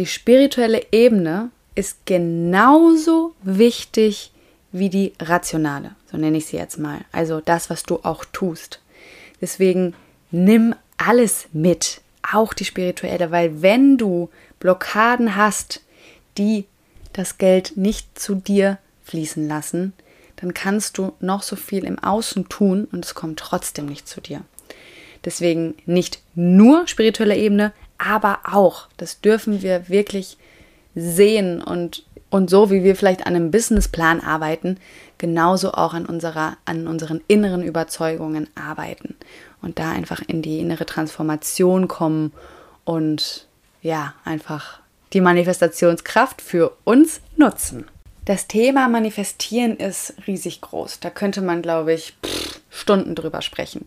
die 0.00 0.06
spirituelle 0.06 0.86
Ebene 0.92 1.50
ist 1.74 2.06
genauso 2.06 3.34
wichtig 3.42 4.32
wie 4.72 4.88
die 4.88 5.12
rationale, 5.20 5.94
so 6.10 6.16
nenne 6.16 6.38
ich 6.38 6.46
sie 6.46 6.56
jetzt 6.56 6.78
mal. 6.78 7.00
Also 7.12 7.42
das, 7.42 7.68
was 7.68 7.82
du 7.82 8.00
auch 8.02 8.24
tust. 8.24 8.80
Deswegen 9.42 9.92
nimm 10.30 10.74
alles 10.96 11.48
mit, 11.52 12.00
auch 12.32 12.54
die 12.54 12.64
spirituelle, 12.64 13.30
weil 13.30 13.60
wenn 13.60 13.98
du 13.98 14.30
Blockaden 14.58 15.36
hast, 15.36 15.82
die 16.38 16.64
das 17.12 17.36
Geld 17.36 17.76
nicht 17.76 18.18
zu 18.18 18.36
dir 18.36 18.78
fließen 19.04 19.46
lassen, 19.46 19.92
dann 20.36 20.54
kannst 20.54 20.96
du 20.96 21.12
noch 21.20 21.42
so 21.42 21.56
viel 21.56 21.84
im 21.84 21.98
Außen 21.98 22.48
tun 22.48 22.88
und 22.90 23.04
es 23.04 23.14
kommt 23.14 23.38
trotzdem 23.38 23.84
nicht 23.84 24.08
zu 24.08 24.22
dir. 24.22 24.44
Deswegen 25.26 25.74
nicht 25.84 26.22
nur 26.34 26.88
spirituelle 26.88 27.36
Ebene, 27.36 27.74
aber 28.00 28.40
auch, 28.44 28.88
das 28.96 29.20
dürfen 29.20 29.62
wir 29.62 29.88
wirklich 29.88 30.38
sehen 30.94 31.62
und, 31.62 32.04
und 32.30 32.50
so 32.50 32.70
wie 32.70 32.82
wir 32.82 32.96
vielleicht 32.96 33.26
an 33.26 33.36
einem 33.36 33.50
Businessplan 33.50 34.20
arbeiten, 34.20 34.78
genauso 35.18 35.72
auch 35.72 35.94
an, 35.94 36.06
unserer, 36.06 36.56
an 36.64 36.86
unseren 36.86 37.20
inneren 37.28 37.62
Überzeugungen 37.62 38.48
arbeiten 38.54 39.16
und 39.62 39.78
da 39.78 39.90
einfach 39.90 40.22
in 40.26 40.42
die 40.42 40.60
innere 40.60 40.86
Transformation 40.86 41.88
kommen 41.88 42.32
und 42.84 43.46
ja, 43.82 44.14
einfach 44.24 44.80
die 45.12 45.20
Manifestationskraft 45.20 46.40
für 46.40 46.76
uns 46.84 47.20
nutzen. 47.36 47.86
Das 48.24 48.46
Thema 48.46 48.88
Manifestieren 48.88 49.76
ist 49.76 50.14
riesig 50.26 50.60
groß. 50.60 51.00
Da 51.00 51.10
könnte 51.10 51.40
man, 51.40 51.62
glaube 51.62 51.94
ich, 51.94 52.16
pff, 52.24 52.60
Stunden 52.70 53.14
drüber 53.14 53.42
sprechen. 53.42 53.86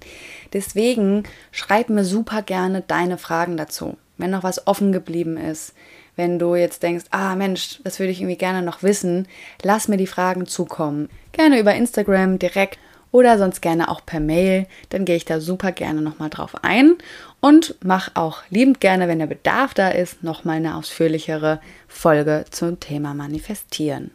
Deswegen 0.52 1.23
schreib 1.52 1.89
mir 1.89 2.04
super 2.04 2.41
gerne 2.41 2.82
deine 2.82 3.17
Fragen 3.17 3.58
dazu. 3.58 3.97
Wenn 4.17 4.32
noch 4.32 4.43
was 4.43 4.67
offen 4.67 4.91
geblieben 4.91 5.38
ist, 5.38 5.73
wenn 6.15 6.38
du 6.38 6.56
jetzt 6.56 6.84
denkst, 6.84 7.06
ah 7.12 7.36
Mensch, 7.36 7.80
das 7.84 7.99
würde 7.99 8.12
ich 8.12 8.21
irgendwie 8.21 8.38
gerne 8.38 8.62
noch 8.62 8.84
wissen, 8.84 9.28
lass 9.63 9.88
mir 9.88 9.97
die 9.97 10.08
Fragen 10.08 10.45
zukommen. 10.45 11.10
Gerne 11.32 11.60
über 11.60 11.73
Instagram 11.73 12.38
direkt 12.38 12.78
oder 13.12 13.38
sonst 13.38 13.62
gerne 13.62 13.89
auch 13.89 14.06
per 14.06 14.19
Mail. 14.19 14.67
Dann 14.89 15.06
gehe 15.06 15.15
ich 15.15 15.26
da 15.26 15.39
super 15.39 15.71
gerne 15.71 16.02
nochmal 16.02 16.30
drauf 16.30 16.56
ein 16.63 16.95
und 17.39 17.76
mache 17.84 18.12
auch 18.15 18.43
liebend 18.49 18.80
gerne, 18.80 19.08
wenn 19.08 19.19
der 19.19 19.28
Bedarf 19.28 19.73
da 19.73 19.89
ist, 19.89 20.23
nochmal 20.23 20.58
eine 20.58 20.76
ausführlichere 20.76 21.60
Folge 21.88 22.45
zum 22.49 22.80
Thema 22.80 23.13
Manifestieren. 23.13 24.12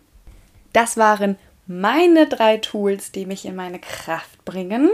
Das 0.73 0.97
waren 0.97 1.37
meine 1.69 2.27
drei 2.27 2.57
Tools, 2.57 3.13
die 3.13 3.27
mich 3.27 3.45
in 3.45 3.55
meine 3.55 3.79
Kraft 3.79 4.45
bringen. 4.45 4.91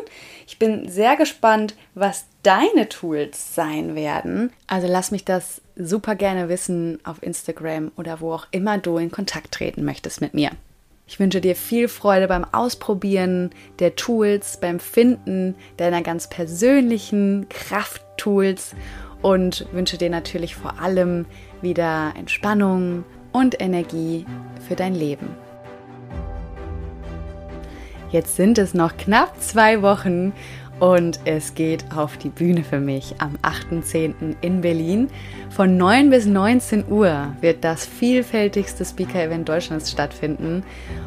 Ich 0.47 0.59
bin 0.59 0.89
sehr 0.89 1.17
gespannt, 1.17 1.75
was 1.95 2.27
deine 2.43 2.89
Tools 2.89 3.55
sein 3.55 3.95
werden. 3.95 4.53
Also 4.67 4.89
lass 4.89 5.13
mich 5.13 5.25
das 5.25 5.63
super 5.77 6.17
gerne 6.17 6.49
wissen 6.49 6.99
auf 7.05 7.23
Instagram 7.23 7.93
oder 7.97 8.21
wo 8.21 8.33
auch 8.33 8.47
immer 8.51 8.77
du 8.77 8.99
in 8.99 9.11
Kontakt 9.11 9.53
treten 9.53 9.85
möchtest 9.85 10.21
mit 10.21 10.35
mir. 10.35 10.51
Ich 11.07 11.21
wünsche 11.21 11.41
dir 11.41 11.55
viel 11.55 11.87
Freude 11.89 12.29
beim 12.29 12.45
Ausprobieren 12.45 13.51
der 13.79 13.95
Tools, 13.95 14.59
beim 14.61 14.81
Finden 14.81 15.55
deiner 15.77 16.03
ganz 16.03 16.29
persönlichen 16.29 17.47
Krafttools 17.51 18.75
und 19.23 19.67
wünsche 19.73 19.99
dir 19.99 20.11
natürlich 20.11 20.57
vor 20.57 20.81
allem 20.81 21.27
wieder 21.63 22.15
Entspannung 22.19 23.05
und 23.33 23.61
Energie 23.61 24.27
für 24.67 24.77
dein 24.77 24.95
Leben. 24.95 25.29
Jetzt 28.15 28.37
sind 28.37 28.59
es 28.59 28.75
noch 28.75 28.97
knapp 28.97 29.43
zwei 29.43 29.83
Wochen 29.83 30.33
und 30.79 31.19
es 31.25 31.57
geht 31.57 31.85
auf 31.97 32.17
die 32.17 32.29
Bühne 32.29 32.63
für 32.63 32.79
mich 32.79 33.17
am 33.19 33.37
8.10. 33.43 34.37
in 34.41 34.61
Berlin. 34.61 35.11
Von 35.51 35.77
9 35.77 36.11
bis 36.11 36.25
19 36.25 36.85
Uhr 36.89 37.35
wird 37.41 37.65
das 37.65 37.85
vielfältigste 37.85 38.85
Speaker-Event 38.85 39.49
Deutschlands 39.49 39.91
stattfinden 39.91 40.63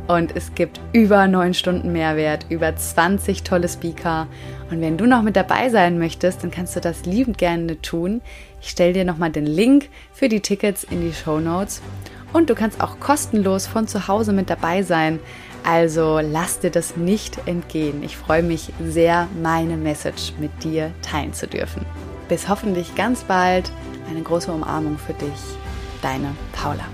und 0.09 0.35
es 0.35 0.53
gibt 0.53 0.81
über 0.91 1.29
9 1.29 1.53
Stunden 1.53 1.93
Mehrwert, 1.93 2.45
über 2.49 2.75
20 2.75 3.43
tolle 3.43 3.69
Speaker. 3.69 4.27
Und 4.69 4.81
wenn 4.81 4.97
du 4.97 5.05
noch 5.05 5.21
mit 5.21 5.37
dabei 5.37 5.69
sein 5.69 5.99
möchtest, 5.99 6.43
dann 6.43 6.51
kannst 6.51 6.75
du 6.75 6.81
das 6.81 7.05
liebend 7.05 7.37
gerne 7.37 7.81
tun. 7.81 8.19
Ich 8.59 8.67
stelle 8.67 8.91
dir 8.91 9.05
nochmal 9.05 9.31
den 9.31 9.45
Link 9.45 9.87
für 10.11 10.27
die 10.27 10.41
Tickets 10.41 10.83
in 10.83 10.99
die 10.99 11.13
Show 11.13 11.39
Notes. 11.39 11.81
Und 12.33 12.49
du 12.49 12.55
kannst 12.55 12.81
auch 12.81 12.99
kostenlos 12.99 13.65
von 13.65 13.87
zu 13.87 14.09
Hause 14.09 14.33
mit 14.33 14.49
dabei 14.49 14.83
sein. 14.83 15.19
Also 15.67 16.19
lass 16.19 16.61
dir 16.61 16.71
das 16.71 16.95
nicht 16.95 17.45
entgehen. 17.45 18.01
Ich 18.01 18.15
freue 18.15 18.41
mich 18.41 18.71
sehr, 18.81 19.27
meine 19.43 19.75
Message 19.75 20.31
mit 20.39 20.63
dir 20.63 20.93
teilen 21.01 21.33
zu 21.33 21.45
dürfen. 21.45 21.85
Bis 22.29 22.47
hoffentlich 22.47 22.95
ganz 22.95 23.25
bald. 23.25 23.69
Eine 24.09 24.21
große 24.21 24.49
Umarmung 24.49 24.97
für 24.97 25.13
dich. 25.13 25.57
Deine 26.01 26.33
Paula. 26.53 26.85